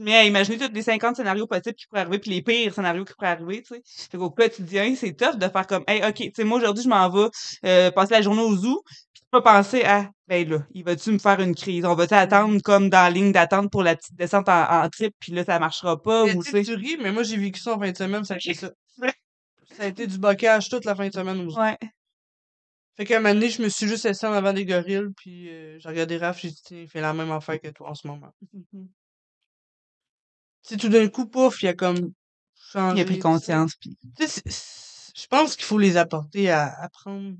[0.00, 3.04] Mets à imaginer tous les 50 scénarios possibles qui pourraient arriver, puis les pires scénarios
[3.04, 3.82] qui pourraient arriver, tu sais.
[4.10, 6.88] Fait qu'au quotidien, c'est tough de faire comme, hey, OK, tu sais, moi, aujourd'hui, je
[6.88, 7.28] m'en vais
[7.68, 11.18] euh, passer la journée au zoo, puis pas penser à, ben là, il va-tu me
[11.18, 11.84] faire une crise?
[11.84, 15.14] On va-tu attendre comme dans la ligne d'attente pour la petite descente en, en trip,
[15.20, 16.72] puis là, ça marchera pas, Mais ou tu tu sais, sais?
[16.72, 18.70] tu ris, mais moi, j'ai vécu ça en fin de semaine, ça a été ça.
[19.76, 21.76] Ça a été du bocage toute la fin de semaine aux Ouais.
[22.96, 25.50] Fait qu'à un moment donné, je me suis juste assis en avant des gorilles, puis
[25.50, 28.06] euh, j'ai regardé Raph, j'ai dit, il fait la même affaire que toi en ce
[28.08, 28.32] moment.
[30.66, 32.12] Tu sais, tout d'un coup, pouf, il y a comme.
[32.74, 36.50] Il a pris conscience, puis Tu sais, c'est- c'est- je pense qu'il faut les apporter
[36.50, 37.36] à apprendre.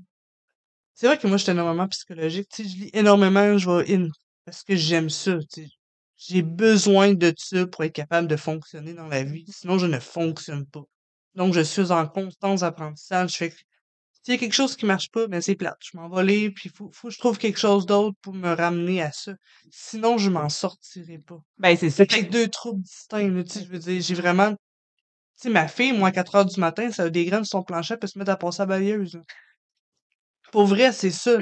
[0.99, 2.49] C'est vrai que moi, je suis énormément psychologique.
[2.49, 4.09] Tu sais, je lis énormément, je vais in
[4.43, 5.37] parce que j'aime ça.
[5.49, 5.69] tu sais.
[6.17, 9.45] J'ai besoin de ça pour être capable de fonctionner dans la vie.
[9.47, 10.83] Sinon, je ne fonctionne pas.
[11.35, 13.31] Donc, je suis en constant apprentissage.
[13.31, 13.55] Je fais que
[14.23, 15.77] s'il y a quelque chose qui marche pas, ben c'est plate.
[15.89, 18.53] Je m'en vais aller, puis faut, faut que je trouve quelque chose d'autre pour me
[18.53, 19.31] ramener à ça.
[19.71, 21.39] Sinon, je m'en sortirai pas.
[21.59, 22.03] ben c'est ça.
[22.09, 24.51] C'est avec deux troubles distincts, là, tu sais, je veux dire, j'ai vraiment...
[24.51, 24.57] Tu
[25.43, 27.63] sais, ma fille, moi, à 4 heures du matin, ça a des graines sur son
[27.63, 29.21] plancher, elle peut se mettre à passer à la balayeuse, là.
[30.51, 31.37] Pour vrai, c'est ça.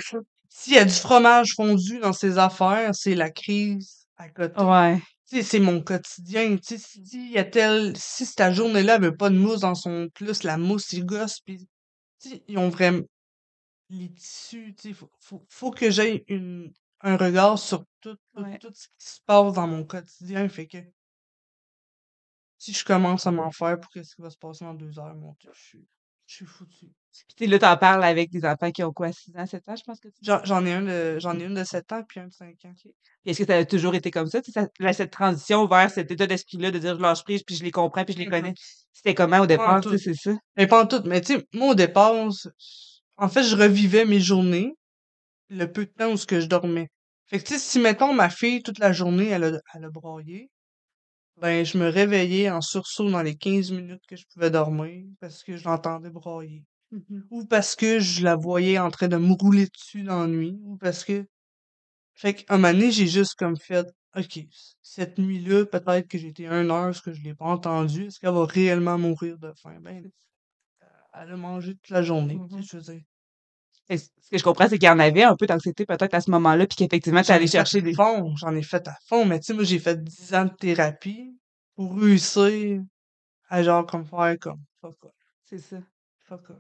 [0.50, 4.62] S'il y a du fromage fondu dans ses affaires, c'est la crise à côté.
[4.62, 5.00] Ouais.
[5.30, 6.56] Tu sais, c'est mon quotidien.
[6.58, 7.96] Tu sais, si il y a tel...
[7.98, 11.40] Si cette journée-là, elle veut pas de mousse dans son plus, la mousse, il gosse,
[11.42, 11.68] puis...
[12.20, 13.04] Tu sais, ils ont vraiment...
[13.90, 16.72] Les tissus, tu sais, faut, faut, faut que j'aie une...
[17.02, 18.58] un regard sur tout, tout, Ouais.
[18.60, 20.78] tout ce qui se passe dans mon quotidien, fait que...
[22.58, 25.16] Si je commence à m'en faire pour qu'est-ce qui va se passer dans deux heures,
[25.16, 25.88] mon Dieu, je suis,
[26.28, 26.88] je suis foutu.
[27.28, 29.68] Puis tu sais, là, t'en parles avec des enfants qui ont quoi, 6 ans, 7
[29.70, 31.92] ans, je pense que tu J'en j'en ai un de, j'en ai une de 7
[31.92, 32.74] ans puis un de 5 ans.
[32.80, 32.94] Puis
[33.26, 34.42] est-ce que ça a toujours été comme ça?
[34.42, 37.42] Tu sais, ça- là, cette transition vers cet état d'esprit-là de dire je lâche prise,
[37.44, 38.54] puis je les comprends, puis je les connais.
[38.94, 39.82] C'était comment au départ?
[39.82, 40.38] Tu sais, c'est ça?
[40.58, 41.02] Mais pas en tout.
[41.06, 42.14] Mais tu sais, moi, au départ,
[43.18, 44.74] en fait, je revivais mes journées
[45.50, 46.90] le peu de temps où ce que je dormais.
[47.28, 49.90] Fait que tu sais, si, mettons, ma fille, toute la journée, elle a, elle a
[49.90, 50.50] broyé,
[51.38, 55.44] ben, je me réveillais en sursaut dans les 15 minutes que je pouvais dormir parce
[55.44, 56.64] que je l'entendais broyer.
[57.30, 60.58] Ou parce que je la voyais en train de me rouler dessus dans la nuit.
[60.64, 61.26] Ou parce que...
[62.16, 63.86] Fait qu'à un moment donné, j'ai juste comme fait,
[64.16, 64.40] OK,
[64.82, 68.08] cette nuit-là, peut-être que été un heure parce que je l'ai pas entendu.
[68.08, 69.78] Est-ce qu'elle va réellement mourir de faim?
[69.82, 70.10] Ben,
[71.14, 72.40] elle a mangé toute la journée.
[72.60, 73.02] Je veux dire.
[73.90, 76.30] Ce que je comprends, c'est qu'il y en avait un peu d'anxiété peut-être à ce
[76.32, 77.94] moment-là, puis qu'effectivement, tu allé chercher des.
[77.94, 80.50] fond, j'en ai fait à fond, mais tu sais, moi, j'ai fait 10 ans de
[80.54, 81.38] thérapie
[81.76, 82.82] pour réussir
[83.50, 84.96] à genre comme faire comme fuck
[85.46, 85.78] C'est ça.
[86.20, 86.58] fuck off.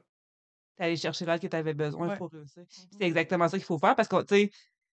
[0.77, 2.17] T'es allé chercher l'aide que tu avais besoin Ouais.
[2.17, 2.63] pour réussir.
[2.69, 4.51] C'est exactement ça qu'il faut faire parce qu'on, tu sais,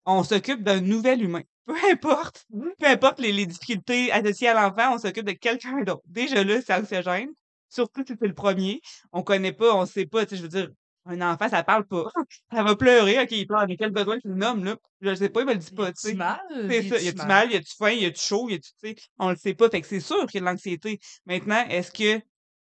[0.06, 1.42] on s'occupe d'un nouvel humain.
[1.66, 6.02] Peu importe, peu importe les, les difficultés associées à l'enfant, on s'occupe de quelqu'un d'autre.
[6.08, 7.30] Déjà là, c'est anxiogène.
[7.70, 8.82] Surtout si c'est le premier.
[9.12, 10.70] On connaît pas, on sait pas, tu sais, je veux dire,
[11.06, 12.10] un enfant, ça parle pas.
[12.54, 14.76] Ça va pleurer, ok, il pleure, mais quel besoin tu le nommes, là?
[15.02, 16.14] Je sais pas, il me le dit pas, tu sais.
[16.14, 16.40] mal?
[16.70, 17.00] C'est ça.
[17.00, 17.52] Y a-tu mal?
[17.52, 17.92] Y a-tu faim?
[17.92, 18.50] Y a-tu chaud?
[18.50, 19.70] Y a-tu, tu sais, on le sait pas.
[19.70, 21.00] Fait que c'est sûr qu'il y a de l'anxiété.
[21.26, 22.22] Maintenant, est-ce que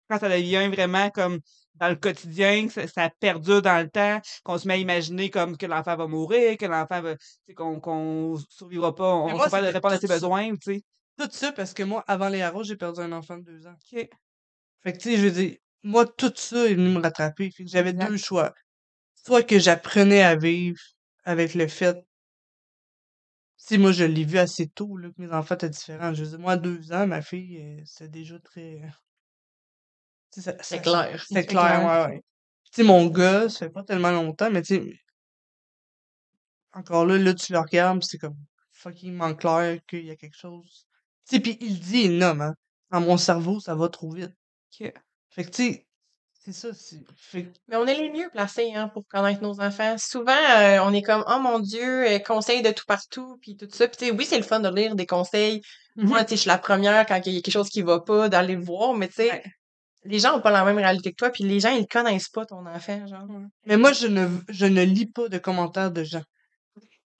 [0.08, 1.40] quand ça devient vraiment comme
[1.74, 5.30] dans le quotidien, que ça, ça perdure dans le temps, qu'on se met à imaginer
[5.30, 9.30] comme que l'enfant va mourir, que l'enfant va, tu sais, qu'on, qu'on survivra pas, on
[9.30, 10.82] moi, pas de répondre à ses besoins, tu sais?
[11.18, 13.74] Tout ça parce que moi, avant les arrows, j'ai perdu un enfant de deux ans.
[13.92, 14.08] OK.
[14.82, 17.50] Fait que tu sais, je veux dire, moi, tout ça est venu me rattraper.
[17.50, 18.54] Fait que j'avais deux choix.
[19.14, 20.80] Soit que j'apprenais à vivre
[21.24, 21.96] avec le fait.
[23.56, 26.12] Sais, moi, je l'ai vu assez tôt, là, que mes enfants étaient différents.
[26.12, 28.82] Je veux dire, moi, à deux ans, ma fille, c'est déjà très.
[30.30, 31.24] C'est clair.
[31.28, 32.22] C'est clair, ouais, ouais.
[32.64, 34.98] Tu sais, mon gars, ça fait pas tellement longtemps, mais tu sais,
[36.72, 38.38] encore là, là, tu le regardes, pis c'est comme
[38.72, 40.86] fucking clair qu'il y a quelque chose.
[41.28, 42.54] Tu sais, pis il dit, il nomme, hein.
[42.90, 44.34] Dans mon cerveau, ça va trop vite.
[44.80, 44.92] OK.
[45.34, 45.86] Fait que, tu sais,
[46.44, 47.00] c'est ça, c'est.
[47.16, 49.96] Fait Mais on est les mieux placés hein, pour connaître nos enfants.
[49.98, 53.68] Souvent, euh, on est comme, oh mon Dieu, euh, conseils de tout partout, puis tout
[53.70, 53.86] ça.
[53.88, 55.62] Puis tu sais, oui, c'est le fun de lire des conseils.
[55.96, 58.00] Moi, tu sais, je suis la première quand il y a quelque chose qui va
[58.00, 59.42] pas, d'aller le voir, mais tu sais, Ouais.
[60.04, 62.44] les gens ont pas la même réalité que toi, puis les gens, ils connaissent pas
[62.46, 63.26] ton enfant, genre.
[63.66, 66.22] Mais moi, je ne, je ne lis pas de commentaires de gens.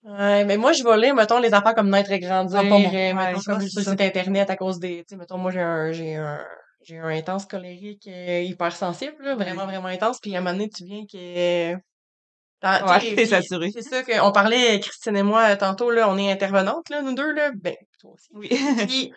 [0.03, 2.67] Ouais, mais moi, je vais lire, mettons, les affaires comme Naître et Grandir, Ah, pas
[2.67, 2.79] moi.
[2.79, 5.49] euh, Ouais, mettons, comme sur le site Internet à cause des, tu sais, mettons, moi,
[5.51, 6.43] j'ai un, j'ai un,
[6.85, 10.53] j'ai un intense colérique euh, hyper sensible, là, vraiment, vraiment intense, puis à un moment
[10.53, 11.73] donné, tu viens que...
[12.63, 13.71] Ouais, tu sais, t'es puis assuré.
[13.71, 17.31] C'est ça qu'on parlait, Christine et moi, tantôt, là, on est intervenantes, là, nous deux,
[17.33, 18.29] là, ben, toi aussi.
[18.33, 18.49] Oui.
[18.87, 19.13] Puis,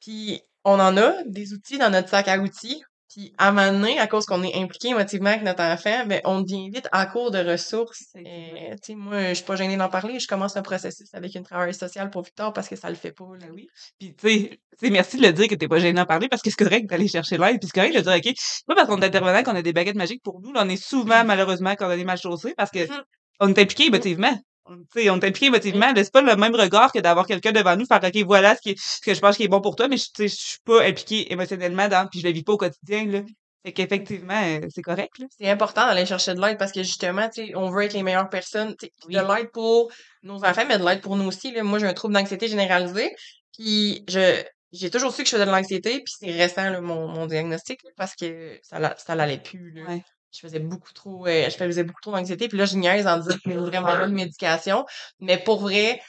[0.00, 2.82] puis on en a des outils dans notre sac à outils.
[3.18, 6.20] Puis à un moment donné, à cause qu'on est impliqué émotivement avec notre enfant, ben
[6.24, 8.04] on devient vite en cours de ressources.
[8.14, 10.20] Et, tu sais, moi, je suis pas gênée d'en parler.
[10.20, 13.10] Je commence un processus avec une travailleuse sociale pour Victor parce que ça le fait
[13.10, 13.24] pas.
[13.24, 13.46] Là.
[13.46, 13.66] Ben oui.
[13.98, 16.50] Puis, tu sais, merci de le dire que t'es pas gêné d'en parler parce que
[16.50, 17.58] c'est correct d'aller chercher l'aide.
[17.58, 19.72] Puis c'est correct de dire, OK, c'est pas parce qu'on est intervenant qu'on a des
[19.72, 20.52] baguettes magiques pour nous.
[20.52, 23.02] Là, on est souvent, malheureusement, condamné mal chaussé parce que Mhm.
[23.40, 24.38] on est impliqué émotivement.
[24.68, 25.92] On- Tu sais, on est impliqué émotivement.
[25.92, 28.60] là, C'est pas le même regard que d'avoir quelqu'un devant nous, faire, OK, voilà ce,
[28.60, 30.84] qui est- ce que je pense qui est bon pour toi, mais je, suis pas
[30.84, 33.20] impliqué émotionnellement dans, puis je le vis pas au quotidien, là.
[33.66, 35.12] Fait qu'effectivement, euh, c'est correct.
[35.36, 38.74] C'est important d'aller chercher de l'aide parce que justement, on veut être les meilleures personnes.
[39.06, 39.14] Oui.
[39.14, 39.90] De l'aide pour
[40.22, 41.50] nos enfants, mais de l'aide pour nous aussi.
[41.52, 41.64] Là.
[41.64, 43.10] Moi, j'ai un trouble d'anxiété généralisé.
[43.56, 44.42] Puis je
[44.72, 47.82] j'ai toujours su que je faisais de l'anxiété, puis c'est récent là, mon, mon diagnostic
[47.84, 49.70] là, parce que ça, ça l'allait plus.
[49.72, 49.82] Là.
[49.88, 50.02] Ouais.
[50.38, 53.18] Je faisais beaucoup trop, euh, je faisais beaucoup trop d'anxiété, puis là, je niaise en
[53.18, 54.84] disant que j'ai vraiment pas de médication.
[55.20, 56.00] Mais pour vrai,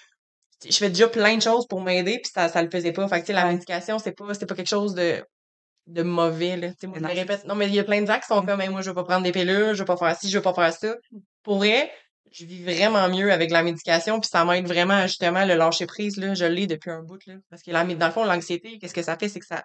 [0.68, 3.08] je fais déjà plein de choses pour m'aider, puis ça, ça le faisait pas.
[3.08, 5.24] Fait que, tu sais, la médication, c'est pas, c'est pas quelque chose de
[5.88, 6.70] de mauvais, là.
[6.70, 7.46] Tu sais, moi, je me répète.
[7.46, 8.46] Non, mais il y a plein de gens qui sont Mmh.
[8.46, 10.38] comme, Hey, moi, je vais pas prendre des pilules, je vais pas faire ci, je
[10.38, 10.96] vais pas faire ça.
[11.44, 11.92] Pour vrai,
[12.32, 16.18] je vis vraiment mieux avec la médication, puis ça m'aide vraiment justement le lâcher prise,
[16.18, 16.36] là.
[16.36, 17.36] Je l'ai depuis un bout, là.
[17.50, 19.30] Parce que la, mé- dans le fond, l'anxiété, qu'est-ce que ça fait?
[19.30, 19.64] C'est que ça,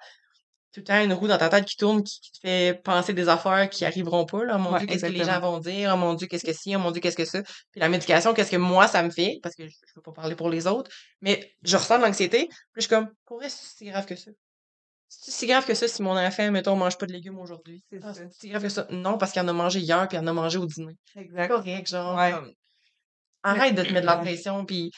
[0.75, 3.13] tout le temps une roue dans ta tête qui tourne, qui, qui te fait penser
[3.13, 4.57] des affaires qui arriveront pas, là.
[4.57, 5.93] Oh mon Ouais, Dieu, qu'est-ce que les gens vont dire?
[5.95, 6.75] Oh mon Dieu, qu'est-ce que si?
[6.75, 7.43] Oh mon Dieu, qu'est-ce que ça?
[7.71, 9.39] Puis la médication, qu'est-ce que moi, ça me fait?
[9.43, 10.91] Parce que je, je peux pas parler pour les autres.
[11.21, 12.49] Mais je ressens de l'anxiété.
[12.49, 14.31] Puis je suis comme, pour vrai, c'est si grave que ça?
[15.09, 17.85] C'est si grave que ça si mon enfant, mettons, mange pas de légumes aujourd'hui?
[17.91, 18.87] C'est Ah, si grave que ça?
[18.91, 20.95] Non, parce qu'il en a mangé hier, puis il en a mangé au dîner.
[21.13, 21.49] C'est Exact.
[21.49, 22.17] correct, genre.
[22.19, 22.33] Ouais.
[22.33, 22.53] comme,
[23.45, 24.91] arrête de te mettre de la pression, puis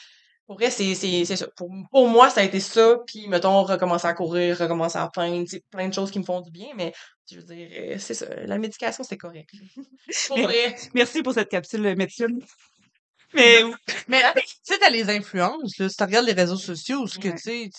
[0.47, 1.47] pour vrai, c'est c'est- c'est ça.
[1.57, 5.45] Pour, pour moi, ça a été ça, puis mettons, recommencer à courir, recommencer à peindre,
[5.71, 6.93] plein de choses qui me font du bien, mais
[7.29, 8.27] je veux dire, euh, c'est ça.
[8.45, 9.49] La médication, c'est correct.
[10.27, 10.75] Pour vrai.
[10.95, 12.39] Merci pour cette capsule euh, médecine.
[13.33, 13.63] Mais
[14.07, 15.89] Mais tu sais, t'as les influences, là.
[15.89, 17.69] Si tu regardes les réseaux sociaux, ce que tu sais,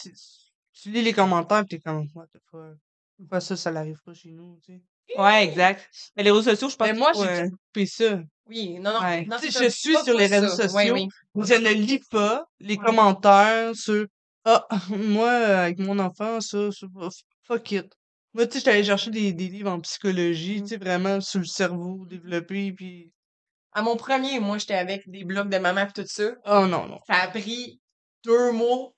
[0.74, 2.76] tu- lis les commentaires pis t'es comme, what the fuck?
[3.16, 4.82] Pourquoi ça, ça n'arrive pas chez nous, tu sais?
[5.16, 5.88] Ouais, exact.
[6.16, 8.20] Mais les réseaux sociaux, je pense Mais moi, faut, j'ai euh, coupé ça.
[8.46, 9.00] Oui, non, non.
[9.00, 9.24] Ouais.
[9.26, 10.94] non, ça, je suis sur les réseaux sociaux.
[10.94, 11.08] oui.
[11.36, 14.06] Je ne lis pas les commentaires sur
[14.44, 16.86] Ah, moi, avec mon enfant, ça, ça
[17.44, 17.86] fuck it.
[18.34, 21.40] Moi, tu sais, j'étais allée chercher des, des livres en psychologie, tu sais, vraiment sur
[21.40, 23.12] le cerveau développé, puis
[23.72, 26.30] À mon premier, moi, j'étais avec des blogs de maman pis tout ça.
[26.46, 27.00] oh non, non.
[27.06, 27.80] Ça a pris
[28.24, 28.92] deux mois,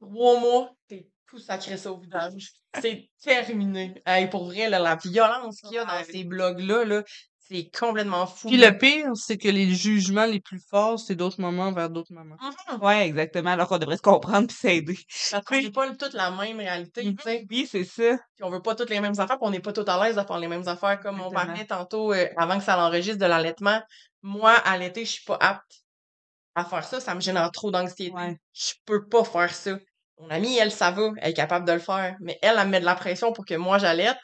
[0.00, 2.50] trois mois, t'es tout sacré ça au visage.
[2.80, 3.94] C'est terminé.
[4.04, 7.02] Hey, pour vrai, là, la violence qu'il y a dans ces blogs-là, là,
[7.48, 8.48] c'est complètement fou.
[8.48, 12.12] Puis le pire, c'est que les jugements les plus forts, c'est d'autres mamans vers d'autres
[12.12, 12.36] mamans.
[12.40, 12.80] Mhm.
[12.82, 13.50] Ouais, exactement.
[13.50, 14.98] Alors qu'on devrait se comprendre puis s'aider.
[15.32, 17.16] Parce qu'on n'est pas toute la même réalité, Mhm.
[17.16, 17.46] tu sais.
[17.50, 18.16] Oui, c'est ça.
[18.36, 20.16] Puis on veut pas toutes les mêmes affaires, puis on n'est pas tout à l'aise
[20.18, 21.00] à faire les mêmes affaires.
[21.00, 23.80] Comme on parlait tantôt, euh, avant que ça l'enregistre de l'allaitement,
[24.22, 25.82] moi, allaiter, je suis pas apte
[26.54, 27.00] à faire ça.
[27.00, 28.12] Ça me génère trop d'anxiété.
[28.12, 28.36] Ouais.
[28.52, 29.76] Je peux pas faire ça.
[30.20, 32.16] Mon amie, elle, ça va, elle est capable de le faire.
[32.20, 34.18] Mais elle, elle me met de la pression pour que moi, j'allaite.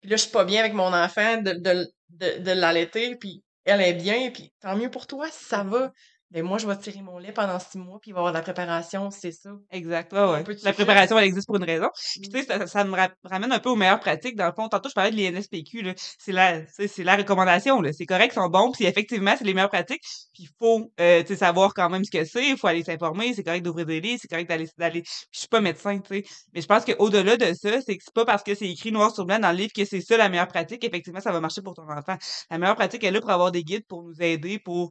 [0.00, 3.42] Puis là, je suis pas bien avec mon enfant de, de, de, de l'allaiter, puis
[3.64, 5.92] elle est bien, puis tant mieux pour toi ça va.
[6.32, 8.32] Mais moi, je vais tirer mon lait pendant six mois, puis il va y avoir
[8.32, 9.50] de la préparation, c'est ça.
[9.70, 10.12] Exact.
[10.12, 10.44] Ouais, ouais.
[10.62, 11.88] La préparation, elle existe pour une raison.
[12.20, 14.36] Puis, tu sais, ça, ça me ra- ramène un peu aux meilleures pratiques.
[14.36, 15.94] Dans le fond, tantôt, je parlais de l'INSPQ, là.
[16.18, 17.92] C'est la, c'est la recommandation, là.
[17.92, 20.02] C'est correct, ils sont bons, puis effectivement, c'est les meilleures pratiques.
[20.32, 22.48] Puis, il faut, euh, tu sais, savoir quand même ce que c'est.
[22.48, 23.34] Il faut aller s'informer.
[23.34, 24.18] C'est correct d'ouvrir des livres.
[24.22, 25.02] C'est correct d'aller, d'aller.
[25.32, 26.24] Je suis pas médecin, tu sais.
[26.54, 29.12] Mais je pense qu'au-delà de ça, c'est que c'est pas parce que c'est écrit noir
[29.12, 30.84] sur blanc dans le livre que c'est ça la meilleure pratique.
[30.84, 32.16] Effectivement, ça va marcher pour ton enfant.
[32.50, 34.90] La meilleure pratique est là pour avoir des guides, pour nous aider, pour,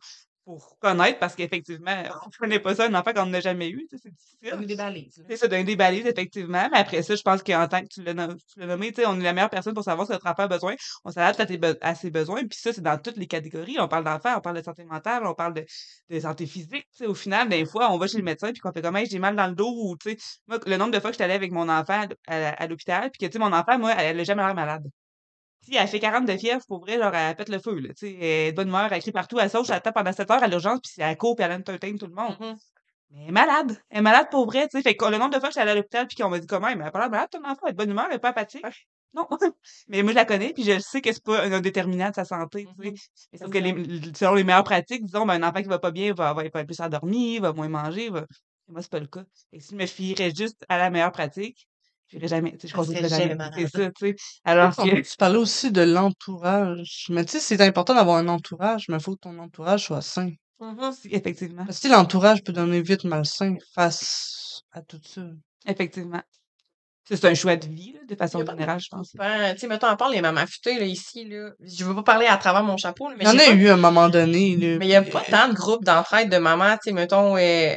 [0.49, 4.09] pour connaître, parce qu'effectivement, on connaît pas ça, un enfant qu'on n'a jamais eu, c'est
[4.11, 4.49] difficile.
[4.49, 5.23] Donner des balises.
[5.29, 6.67] C'est ça, donner des balises, effectivement.
[6.71, 9.23] Mais après ça, je pense qu'en tant que tu l'as nommé, tu sais, on est
[9.23, 10.75] la meilleure personne pour savoir ce que notre enfant a besoin.
[11.05, 12.39] On s'adapte à, be- à ses besoins.
[12.47, 13.77] Puis ça, c'est dans toutes les catégories.
[13.79, 15.65] On parle d'enfants, on parle de santé mentale, on parle de,
[16.09, 16.87] de santé physique.
[17.05, 19.19] Au final, des fois, on va chez le médecin puis qu'on fait comme, Hey, j'ai
[19.19, 21.33] mal dans le dos ou, tu sais, moi, le nombre de fois que j'étais allée
[21.35, 24.15] avec mon enfant à, à- à l'hôpital puis que, tu sais, mon enfant, moi, elle,
[24.15, 24.83] elle a jamais l'air malade.
[25.61, 28.07] Si elle fait 40 de fièvre, pour vrai, genre, elle pète le feu, là, tu
[28.07, 28.13] sais.
[28.13, 30.43] Elle est de bonne humeur, elle crie partout, elle saute, elle tape pendant 7 heures
[30.43, 32.37] à l'urgence puis elle court puis elle entertain tout le monde.
[32.39, 32.57] Mhm.
[33.11, 33.81] Mais elle est malade.
[33.89, 34.83] Elle est malade pour vrai, tu sais.
[34.83, 36.67] Fait que le nombre de fois que allée à l'hôpital puis qu'on m'a dit comment,
[36.67, 38.19] mais elle a pas l'air malade, ton enfant, elle est de bonne humeur, elle est
[38.19, 38.63] pas apathique?
[39.13, 39.27] Non.
[39.87, 42.25] mais moi, je la connais puis je sais que c'est pas un déterminant de sa
[42.25, 42.91] santé, tu sais.
[42.91, 42.97] Mhm.
[43.33, 45.91] Mais sauf que les, selon les meilleures pratiques, disons, ben, un enfant qui va pas
[45.91, 48.25] bien va, va, être plus endormi, va moins manger, va.
[48.67, 49.23] Moi, c'est pas le cas.
[49.51, 51.67] Et si je me fierais juste à la meilleure pratique,
[52.11, 53.51] je n'irais jamais, tu sais, je consulterais serait jamais.
[53.55, 54.15] C'est ça, tu sais.
[54.43, 57.05] Alors que, Tu parlais aussi de l'entourage.
[57.09, 60.01] Mais tu sais, c'est important d'avoir un entourage, mais il faut que ton entourage soit
[60.01, 60.31] sain.
[60.93, 65.21] Si, effectivement, Parce que l'entourage peut donner vite malsain face à tout ça.
[65.65, 66.21] effectivement.
[67.11, 69.15] C'est un choix de vie, là, de façon générale, je pense.
[69.15, 72.03] Ben, tu sais, mettons, à part les mamans futées, là, ici, là, je veux pas
[72.03, 73.77] parler à travers mon chapeau, là, mais Il y en a pas- eu à un
[73.77, 74.55] moment donné.
[74.57, 76.91] Là, Mais il y a pas euh, tant de groupes d'entraide de mamans, tu sais,
[76.91, 77.73] mettons, euh,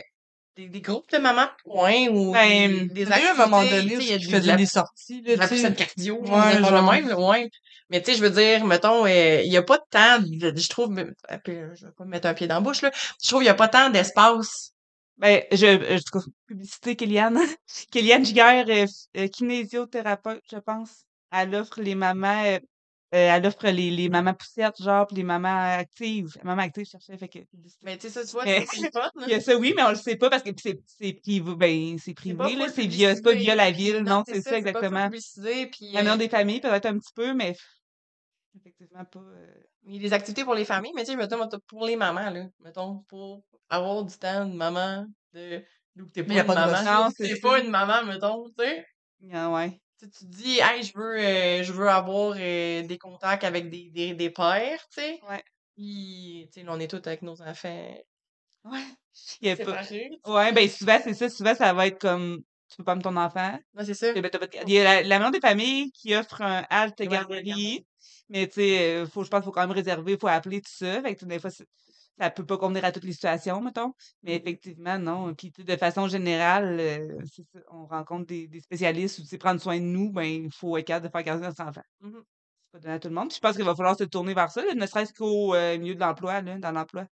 [0.57, 4.47] des, des groupes de mamans de coin ou Ben, des, à un moment donné de
[4.47, 5.23] la, des sorties.
[5.23, 6.93] de Là, la cardio, je Ouais, pas genre.
[6.93, 7.49] le même, là, ouais.
[7.91, 10.69] Mais tu sais, je veux dire, mettons, euh, il y a pas tant, de, je
[10.69, 12.91] trouve, mais- euh, euh, je vais pas me mettre un pied dans la bouche, là,
[13.23, 14.73] je trouve qu'il y a pas tant d'espace.
[15.19, 17.39] Ben, je, je trouve publicité Kéliane.
[17.93, 18.67] Kéliane Giguère,
[19.17, 21.05] euh, kinésiothérapeute, je pense.
[21.31, 22.59] Elle offre les mamans,
[23.13, 26.35] elle offre les, les mamans poussettes, genre, pis les mamans actives.
[26.43, 27.39] Mamans actives, je cherchais, fait que.
[27.83, 29.27] Mais tu sais, ça, tu vois, Mais- c'est le fun, là.
[29.27, 31.55] Il y a ça, oui, mais on le sait pas parce que c'est, c'est privé,
[31.55, 35.11] ben, c'est privé, là, c'est via, pas via la ville, puis non, c'est ça, exactement.
[35.11, 37.55] puis, La maison euh, des familles, peut-être un petit peu, mais
[38.57, 39.55] effectivement pas, euh,
[39.85, 42.31] Il y a des activités pour les familles, mais tu sais, mettons, pour les mamans,
[42.31, 45.63] là, mettons, pour avoir du temps de maman, de,
[45.97, 48.87] d'où t'es pas une maman, c'est pas une maman, mettons, tu sais.
[49.33, 49.79] ah ouais.
[50.03, 53.91] Tu te dis, hey, je veux, euh, je veux avoir euh, des contacts avec des,
[53.91, 55.21] des, des pères, tu sais.
[55.29, 55.43] Ouais.
[55.77, 57.95] Puis, tu sais, on est tous avec nos enfants
[58.65, 58.81] Ouais.
[59.41, 59.83] Il y a pas.
[60.27, 61.29] Ouais, ben souvent, c'est ça.
[61.29, 63.59] Souvent, ça va être comme tu peux pas mettre ton enfant?
[63.75, 64.13] Ouais, c'est ça.
[64.15, 66.41] Eh ben, t'as pas de- Il y a la, la maison des familles qui offre
[66.43, 67.87] un halte Ouais, garderie.
[68.29, 70.61] Mais tu sais, euh, faut, je pense qu'il faut quand même réserver, il faut appeler
[70.63, 71.03] tout ça.
[71.03, 71.51] Fait que des fois,
[72.19, 73.93] ça peut pas convenir à toutes les situations, mettons.
[74.23, 75.35] Mais effectivement, non.
[75.35, 79.85] Puis de façon générale, euh, ça, on rencontre des, des spécialistes ou prendre soin de
[79.85, 81.83] nous, ben il faut être capable de faire garder notre enfant.
[82.01, 82.23] Mhm.
[82.23, 83.29] C'est pas donné à tout le monde.
[83.29, 85.79] Puis je pense qu'il va falloir se tourner vers ça, là, ne serait-ce qu'au euh,
[85.79, 87.07] milieu de l'emploi, dans l'emploi.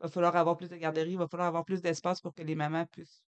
[0.00, 2.42] Il va falloir avoir plus de garderies, il va falloir avoir plus d'espace pour que
[2.42, 3.22] les mamans puissent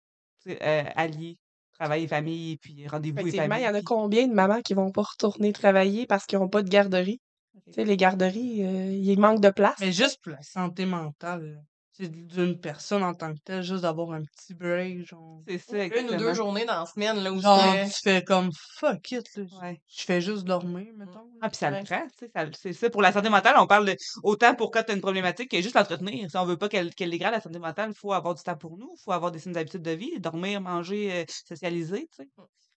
[0.49, 1.39] euh, allier
[1.73, 3.85] travail et famille, puis rendez-vous et Effectivement, il y en a famille.
[3.85, 7.21] combien de mamans qui vont pas retourner travailler parce qu'ils n'ont pas de garderie?
[7.67, 9.77] Tu sais, les garderies, euh, il manque de place.
[9.81, 14.11] Mais juste pour la santé mentale, c'est d'une personne en tant que telle, juste d'avoir
[14.13, 15.41] un petit break, genre.
[15.47, 18.51] C'est ça, Une ou deux journées dans la semaine, là, où Genre, tu fais comme
[18.53, 19.45] fuck it, là.
[19.63, 19.81] Ouais.
[19.87, 21.31] Je fais juste dormir, mettons.
[21.41, 21.79] Ah, puis ça Ouais.
[21.81, 22.91] le prend, tu sais, ça- c'est ça.
[22.91, 25.61] Pour la santé mentale, on parle de, autant pour quand tu as une problématique que
[25.63, 26.29] juste l'entretenir.
[26.31, 28.57] Si on veut pas qu'elle qu'elle dégrade la santé mentale, il faut avoir du temps
[28.57, 32.17] pour nous, il faut avoir des saines habitudes de vie, dormir, manger, euh, socialiser, tu
[32.25, 32.29] sais.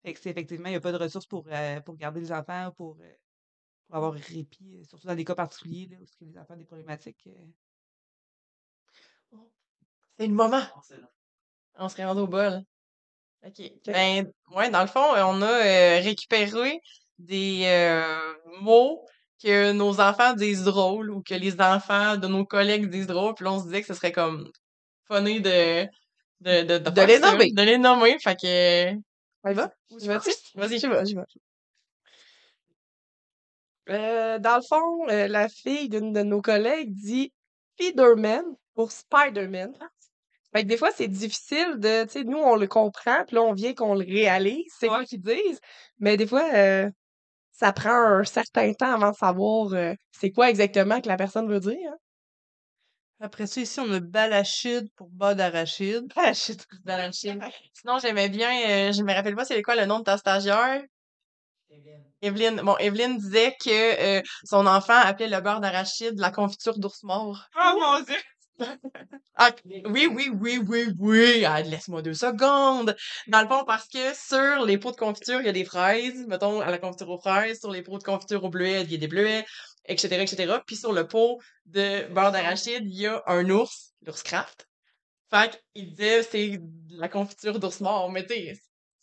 [0.05, 2.31] Fait que c'est effectivement, il n'y a pas de ressources pour, euh, pour garder les
[2.31, 3.11] enfants, pour, euh,
[3.87, 6.65] pour avoir répit, euh, surtout dans des cas particuliers, là, où les enfants ont des
[6.65, 7.27] problématiques.
[7.27, 7.45] euh.
[10.17, 10.63] C'est le moment.
[11.75, 12.61] On serait rendu au bol.
[13.45, 13.61] OK.
[13.85, 16.79] Ben, ouais, dans le fond, euh, on a euh, récupéré
[17.19, 19.05] des euh, mots
[19.43, 23.35] que nos enfants disent drôles ou que les enfants de nos collègues disent drôles.
[23.35, 24.51] Puis là, on se disait que ce serait comme
[25.07, 25.85] funny de,
[26.41, 27.51] de, de, De les nommer.
[27.51, 28.17] De les nommer.
[28.19, 28.91] Fait que.
[29.49, 29.71] Y va?
[30.55, 30.79] Vas-y.
[30.79, 31.21] J'y vais.
[33.89, 37.31] Euh, dans le fond, euh, la fille d'une de nos collègues dit
[37.75, 38.43] Spiderman
[38.75, 39.73] pour Spider-Man.
[40.53, 43.43] Fait que des fois, c'est difficile de, tu sais, nous, on le comprend, puis là,
[43.43, 45.59] on vient qu'on le réalise, c'est quoi qu'ils disent.
[45.99, 46.89] Mais des fois, euh,
[47.51, 49.69] ça prend un certain temps avant de savoir
[50.11, 51.77] c'est quoi exactement que la personne veut dire.
[51.91, 51.97] hein.
[53.19, 56.11] Après ça, ici, on a balachide pour bas d'arachide.
[56.33, 57.41] Shit, d'arachide.
[57.73, 58.49] Sinon, j'aimais bien,
[58.89, 60.83] euh, je me rappelle pas c'est quoi le nom de ta stagiaire.
[62.21, 62.61] Evelyne.
[62.63, 67.47] Bon, Evelyne disait que euh, son enfant appelait le beurre d'arachide la confiture d'ours mort.
[67.55, 68.15] Oh mon Dieu!
[69.39, 71.45] Ah, oui, oui, oui, oui, oui.
[71.45, 72.95] Ah, laisse-moi deux secondes.
[73.27, 76.25] Dans le fond, parce que sur les pots de confiture, il y a des fraises.
[76.25, 77.59] Mettons, à la confiture aux fraises.
[77.59, 79.45] Sur les pots de confiture au bleuet, il y a des bleuets,
[79.85, 80.55] etc., etc.
[80.65, 84.67] Puis sur le pot de beurre d'arachide, il y a un ours, l'ours craft.
[85.29, 86.59] Fait qu'il disait, c'est
[86.89, 88.09] la confiture d'ours mort.
[88.11, 88.33] Mais tu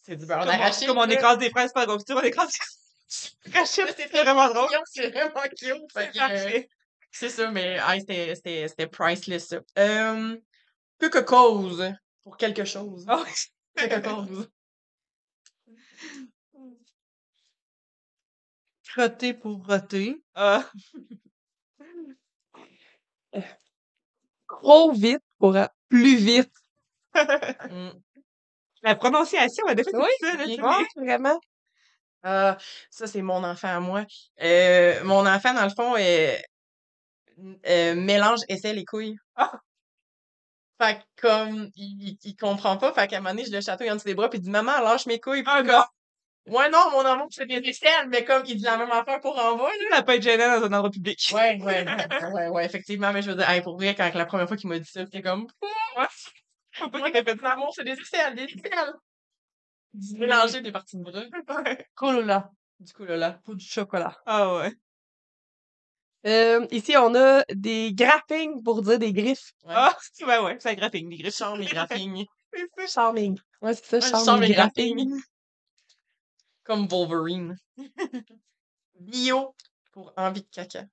[0.04, 0.88] c'est du beurre Comme on, d'arachide.
[0.88, 2.58] comme on écrase des fraises par confiture, on écrase des
[3.52, 4.68] Rachid, c'est vraiment drôle.
[4.86, 5.60] C'est vraiment cute.
[5.94, 6.68] C'est que, euh, parfait.
[7.10, 9.60] C'est ça, mais ah, c'était, c'était, c'était priceless, ça.
[9.78, 10.36] Euh,
[10.98, 11.92] quelque cause
[12.22, 13.04] pour quelque chose.
[13.08, 13.24] Ah
[13.76, 14.50] Quelque cause.
[18.82, 20.22] Frotter pour rotter.
[20.34, 20.68] Ah,
[24.48, 25.56] Trop vite pour
[25.88, 26.52] plus vite.
[27.14, 27.90] Mm.
[28.84, 31.40] la prononciation, elle, c'est Oui, ça, là, vraiment.
[32.22, 32.56] Ah,
[32.90, 34.04] ça, c'est mon enfant à moi.
[34.42, 36.36] Euh, mon enfant, dans le fond, euh,
[37.66, 39.16] euh, mélange essaie les couilles.
[39.36, 39.52] Ah.
[40.80, 43.90] Fait que, comme, il, il, comprend pas, fait qu'à un moment donné, je le chatouille
[43.90, 45.44] en dessous des bras, puis il dit, maman, lâche mes couilles.
[45.46, 46.58] Ah, comme, non.
[46.58, 49.38] ouais, non, mon amour, c'est des aisselles, mais comme, il dit la même affaire pour
[49.38, 49.96] envoi, là.
[49.96, 51.30] Ça peut être gênant dans un endroit public.
[51.32, 54.26] Ouais, ouais, ouais, ouais, ouais, effectivement, mais je veux dire, hey, pour vrai, quand la
[54.26, 55.46] première fois qu'il m'a dit ça, c'était comme,
[56.74, 58.92] Faut pas qu'il de l'amour, c'est des aisselles, des aisselles.
[60.16, 61.02] Mélanger des parties de
[61.44, 61.64] bras.
[61.94, 62.50] Colola.
[62.80, 63.40] Du là.
[63.44, 64.16] Pour du chocolat.
[64.26, 64.72] Ah ouais.
[66.26, 69.52] Euh, ici, on a des grappings pour dire des griffes.
[69.62, 69.74] Ouais.
[69.76, 69.96] Ah,
[70.26, 71.36] ouais, ouais, c'est un graphing, des griffes.
[71.36, 72.24] Charme et graphing.
[72.54, 72.86] C'est ça.
[72.86, 73.36] Charming.
[73.62, 74.24] Ouais, c'est ça, Ouais, charming.
[74.26, 74.96] charme et grapping.
[74.96, 75.22] grapping.
[76.62, 77.56] Comme Wolverine.
[79.00, 79.56] Bio
[79.92, 80.84] pour envie de caca.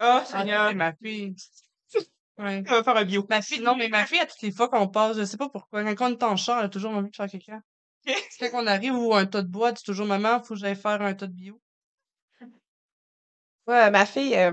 [0.00, 0.68] Ah, Ah, Seigneur.
[0.70, 1.36] c'est ma fille.
[2.40, 2.64] Ouais.
[2.68, 3.26] On va faire un bio.
[3.28, 5.50] Ma fille, non, mais ma fille, à toutes les fois qu'on passe, je sais pas
[5.50, 7.60] pourquoi, quand on est en char, elle a toujours envie de faire caca.
[8.40, 11.02] Quand on arrive ou un tas de bois, dit toujours, maman, faut que j'aille faire
[11.02, 11.60] un tas de bio.
[13.66, 14.52] Ouais, ma fille, euh,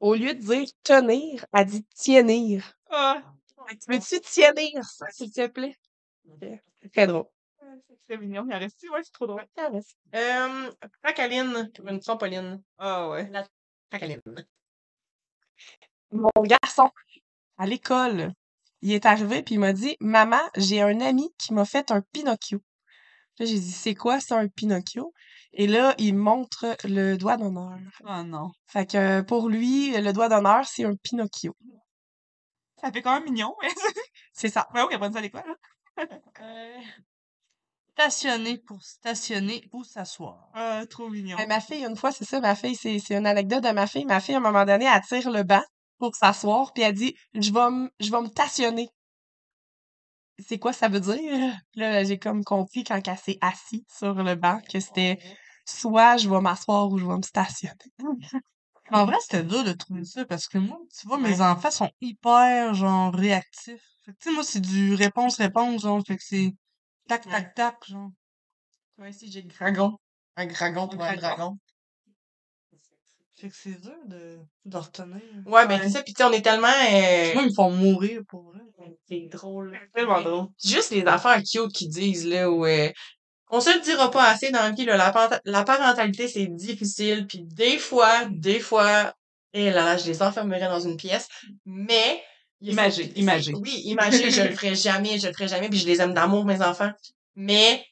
[0.00, 2.72] au lieu de dire tenir, elle dit tiennir.
[2.90, 3.22] Ah,
[3.88, 5.76] Veux-tu tiennir ça, s'il te plaît?
[6.40, 7.26] C'est très drôle.
[7.88, 8.44] c'est très mignon.
[8.48, 9.46] Il en reste Ouais, c'est trop drôle.
[10.14, 10.70] Euh,
[11.02, 12.62] Tracaline pour une trampoline.
[12.78, 13.30] Ah ouais.
[13.90, 14.22] Tracaline.
[16.12, 16.90] Mon garçon,
[17.58, 18.32] à l'école,
[18.82, 22.02] il est arrivé puis il m'a dit Maman, j'ai un ami qui m'a fait un
[22.12, 22.60] Pinocchio.
[23.38, 25.12] Là, j'ai dit C'est quoi ça, un Pinocchio?
[25.52, 27.78] Et là, il me montre le doigt d'honneur.
[28.04, 28.50] Ah non.
[28.66, 31.54] Fait que pour lui, le doigt d'honneur, c'est un Pinocchio.
[32.80, 33.54] Ça fait quand même mignon.
[34.32, 34.68] C'est ça.
[34.74, 35.56] ouais oui, apprendre ça à l'école.
[36.42, 36.80] Euh,
[37.92, 40.50] Stationner pour stationner ou s'asseoir.
[40.52, 41.38] Ah, trop mignon.
[41.40, 43.86] Euh, ma fille, une fois, c'est ça, ma fille, c'est c'est une anecdote de ma
[43.86, 44.04] fille.
[44.04, 45.62] Ma fille, à un moment donné, elle tire le banc
[45.98, 48.88] pour s'asseoir, puis elle dit Je vais me je vais me stationner.
[50.38, 51.56] c'est quoi ça veut dire?
[51.74, 55.18] Là, j'ai comme compris quand elle s'est assise sur le banc que c'était
[55.64, 57.74] soit je vais m'asseoir ou je vais me stationner.
[58.92, 61.90] En vrai, c'était dur de trouver ça parce que moi, tu vois, mes enfants sont
[62.00, 63.82] hyper, genre, réactifs.
[64.04, 66.54] Fait que, tu sais, moi, c'est du réponse-réponse, genre, fait que c'est
[67.08, 68.10] tac, tac, tac, genre.
[68.96, 69.98] Moi ici, j'ai le dragon.
[70.36, 71.58] Un dragon pour Un un dragon.
[73.38, 75.20] Fait que c'est dur de, de retenir.
[75.44, 76.02] Ouais, ben c'est ça.
[76.02, 76.68] Puis tu sais, on est tellement...
[76.68, 78.60] euh, Moi, ils me font mourir pour vrai.
[79.06, 79.78] C'est drôle.
[79.94, 80.46] Tellement drôle.
[80.64, 82.64] Juste les affaires cute qu'ils disent, là, où...
[82.64, 82.90] euh,
[83.50, 87.26] on se le dira pas assez dans le vie, là, la, la parentalité, c'est difficile.
[87.26, 89.14] Puis des fois, des fois...
[89.52, 91.28] Et là là, je les enfermerais dans une pièce.
[91.66, 92.22] Mais...
[92.62, 93.52] c'est- imagé.
[93.54, 95.68] Oui, imagé, je le ferai jamais, je le ferai jamais.
[95.68, 96.90] Puis je les aime d'amour, mes enfants.
[97.34, 97.84] Mais...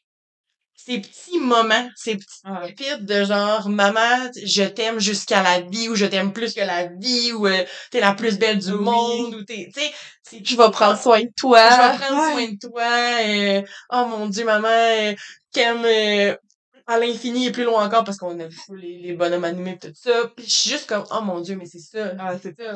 [0.76, 5.88] Ces petits moments, ces petites Ah, pépites de genre maman je t'aime jusqu'à la vie
[5.88, 8.80] ou je t'aime plus que la vie ou euh, t'es la plus belle du Oui.
[8.84, 9.92] monde ou t'es tu sais
[10.44, 11.92] Je vais prendre soin de je toi.
[11.92, 12.32] vais prendre ouais.
[12.32, 13.62] soin de toi euh,
[13.92, 15.14] oh mon dieu maman euh,
[15.52, 16.36] qu'aime euh,
[16.86, 19.94] à l'infini et plus loin encore parce qu'on beaucoup les, les bonhommes animés pis tout
[19.94, 22.74] ça puis je suis juste comme oh mon dieu mais c'est ça Ah, c'est ça.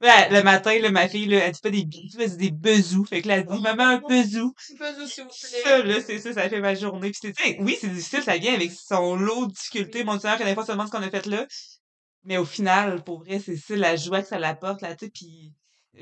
[0.00, 2.50] Ouais, le matin, là, ma fille, là, elle dit pas des bisous, elle dit des
[2.50, 3.04] besous.
[3.04, 4.54] Fait que là, elle dit, maman, un besou.
[4.78, 5.62] Fais-le, s'il vous plaît.
[5.62, 7.10] Ça, là, c'est ça, ça fait ma journée.
[7.10, 10.02] Puis c'est, oui, c'est difficile, ça vient avec son lot de difficultés.
[10.04, 11.46] Mon Dieu, que des fois, se demande ce qu'on a fait là.
[12.24, 15.10] Mais au final, pour vrai, c'est ça, la joie que ça l'apporte, là, tu sais,
[15.10, 15.52] puis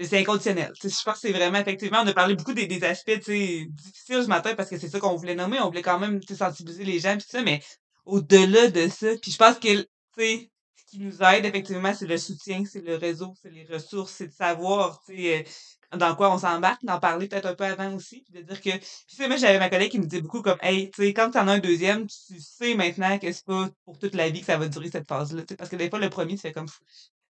[0.02, 0.72] c'est inconditionnel.
[0.80, 4.28] Je pense que c'est vraiment, effectivement, on a parlé beaucoup des, des aspects, difficiles ce
[4.28, 5.58] matin parce que c'est ça qu'on voulait nommer.
[5.60, 7.60] On voulait quand même, sensibiliser les gens, tout ça, mais
[8.04, 9.86] au-delà de ça, puis je pense que, tu
[10.16, 10.50] sais,
[10.90, 14.32] qui nous aide, effectivement, c'est le soutien, c'est le réseau, c'est les ressources, c'est de
[14.32, 15.46] savoir, tu sais,
[15.94, 18.60] euh, dans quoi on s'embarque, d'en parler peut-être un peu avant aussi, puis de dire
[18.60, 21.02] que, puis tu sais, moi, j'avais ma collègue qui me disait beaucoup comme, hey, tu
[21.02, 24.28] sais, quand t'en as un deuxième, tu sais maintenant que c'est pas pour toute la
[24.30, 26.34] vie que ça va durer cette phase-là, tu sais, parce que des fois, le premier,
[26.34, 26.68] tu fais comme,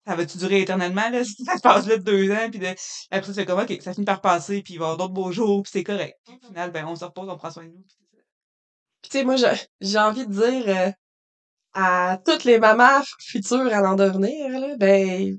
[0.07, 2.67] ça va-tu durer éternellement, là, cette phase-là de deux ans, puis de,
[3.11, 5.13] après, tu fais comme, ok, ça finit par passer, puis il va y avoir d'autres
[5.13, 6.17] beaux jours, puis c'est correct.
[6.25, 7.83] Puis au final, ben, on se repose, on prend soin de nous,
[9.01, 9.45] puis tu sais, moi, je-
[9.81, 10.91] j'ai envie de dire euh,
[11.79, 15.37] à toutes les mamans futures à l'en devenir, là, ben,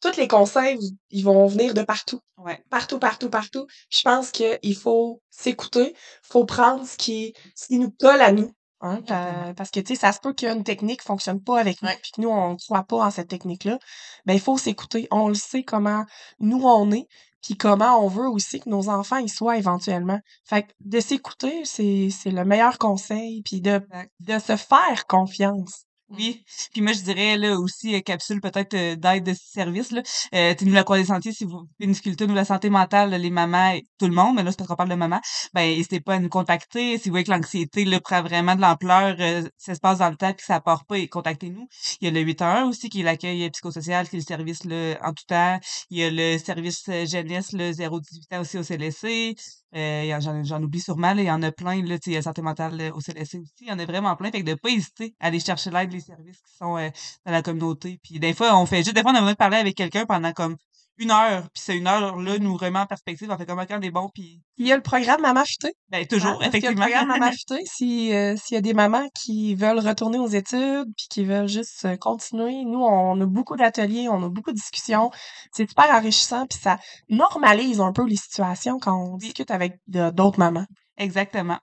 [0.00, 0.78] tous les conseils,
[1.10, 2.20] ils vont venir de partout.
[2.36, 2.62] Ouais.
[2.70, 3.66] Partout, partout, partout.
[3.90, 8.52] Je pense qu'il faut s'écouter, faut prendre ce qui, ce qui nous colle à nous.
[8.84, 11.88] Hein, pa- parce que, tu sais, ça se peut qu'une technique fonctionne pas avec nous,
[12.02, 13.78] puis que nous, on croit pas en cette technique-là.
[14.26, 15.06] Ben, il faut s'écouter.
[15.12, 16.04] On le sait comment
[16.40, 17.06] nous, on est,
[17.42, 20.20] puis comment on veut aussi que nos enfants y soient éventuellement.
[20.44, 23.80] Fait que de s'écouter, c'est, c'est le meilleur conseil, puis de,
[24.20, 25.86] de se faire confiance.
[26.12, 26.44] Oui.
[26.72, 29.90] Puis moi, je dirais là aussi, euh, capsule peut-être euh, d'aide de service.
[29.92, 30.02] Là.
[30.34, 32.68] Euh, tu nous la Croix des Sentiers, si vous avez une difficulté, nous, la santé
[32.70, 34.94] mentale, là, les mamans, et tout le monde, mais là, c'est parce qu'on parle de
[34.94, 35.20] maman,
[35.54, 36.98] ben, n'hésitez pas à nous contacter.
[36.98, 40.10] Si vous voyez que l'anxiété là, prend vraiment de l'ampleur, euh, ça se passe dans
[40.10, 41.66] le temps, puis ça part pas, et contactez-nous.
[42.00, 44.64] Il y a le 811 aussi, qui est l'accueil euh, psychosocial, qui est le service
[44.64, 45.58] là, en tout temps.
[45.90, 49.61] Il y a le service euh, jeunesse, le 018 ans aussi au CLSC.
[49.74, 52.42] Euh, j'en, oublie sûrement, là, il y en a plein, là, il y a santé
[52.42, 53.52] mentale euh, au CLSC aussi.
[53.62, 54.30] Il y en a vraiment plein.
[54.30, 56.90] Fait que de pas hésiter à aller chercher l'aide, les services qui sont euh,
[57.24, 57.98] dans la communauté.
[58.02, 60.04] Puis des fois, on fait juste, des fois, on a besoin de parler avec quelqu'un
[60.04, 60.56] pendant comme
[60.98, 61.42] une heure.
[61.52, 63.28] Puis cette une heure-là nous remet en perspective.
[63.30, 65.72] On fait comme quand on est bon, puis Il y a le programme Maman Futée.
[65.88, 66.84] ben, toujours, Hein, parce qu'il y a le effectivement.
[66.86, 71.06] programme Maman Futée, euh, s'il y a des mamans qui veulent retourner aux études puis
[71.10, 75.10] qui veulent juste euh, continuer, nous, on a beaucoup d'ateliers, on a beaucoup de discussions.
[75.52, 76.78] C'est super enrichissant puis ça
[77.08, 80.66] normalise un peu les situations quand on discute avec d'autres mamans.
[80.98, 81.58] Exactement.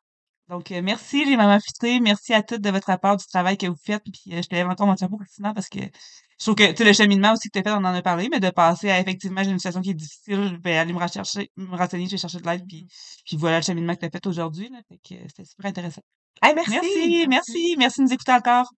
[0.49, 1.99] Donc, euh, merci les mamans futées.
[1.99, 4.03] Merci à toutes de votre apport du travail que vous faites.
[4.03, 6.77] Puis, euh, je te lève encore mon chapeau, Christina, parce que je trouve que, tu
[6.77, 8.89] sais, le cheminement aussi que tu as fait, on en a parlé, mais de passer
[8.89, 12.07] à, effectivement, j'ai une situation qui est difficile, je vais aller me rechercher, me renseigner,
[12.07, 12.87] je vais chercher de l'aide, puis,
[13.25, 14.79] puis voilà le cheminement que tu as fait aujourd'hui, là.
[14.89, 16.01] Fait que euh, c'était super intéressant.
[16.41, 16.71] Hey, merci!
[16.71, 18.71] Merci, merci, merci de nous écouter encore.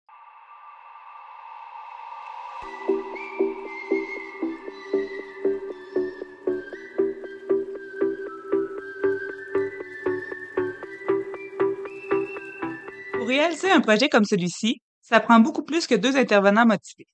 [13.31, 17.07] Réaliser un projet comme celui-ci, ça prend beaucoup plus que deux intervenants motivés.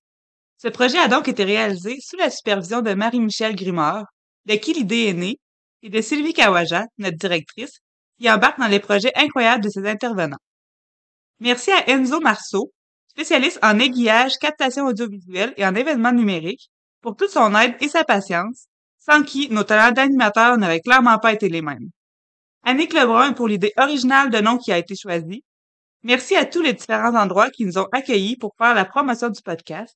[0.57, 4.05] Ce projet a donc été réalisé sous la supervision de Marie-Michel Grimard,
[4.45, 5.39] de qui l'idée est née,
[5.83, 7.79] et de Sylvie Kawaja, notre directrice,
[8.19, 10.37] qui embarque dans les projets incroyables de ses intervenants.
[11.39, 12.71] Merci à Enzo Marceau,
[13.07, 16.69] spécialiste en aiguillage, captation audiovisuelle et en événements numériques,
[17.01, 18.65] pour toute son aide et sa patience,
[18.97, 21.89] sans qui nos talents d'animateur n'auraient clairement pas été les mêmes.
[22.63, 25.43] Annick Lebrun pour l'idée originale de nom qui a été choisie.
[26.03, 29.41] Merci à tous les différents endroits qui nous ont accueillis pour faire la promotion du
[29.41, 29.95] podcast.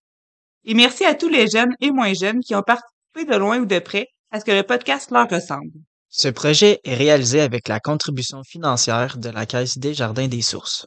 [0.63, 3.65] Et merci à tous les jeunes et moins jeunes qui ont participé de loin ou
[3.65, 5.71] de près à ce que le podcast leur ressemble.
[6.09, 10.85] Ce projet est réalisé avec la contribution financière de la Caisse des Jardins des Sources.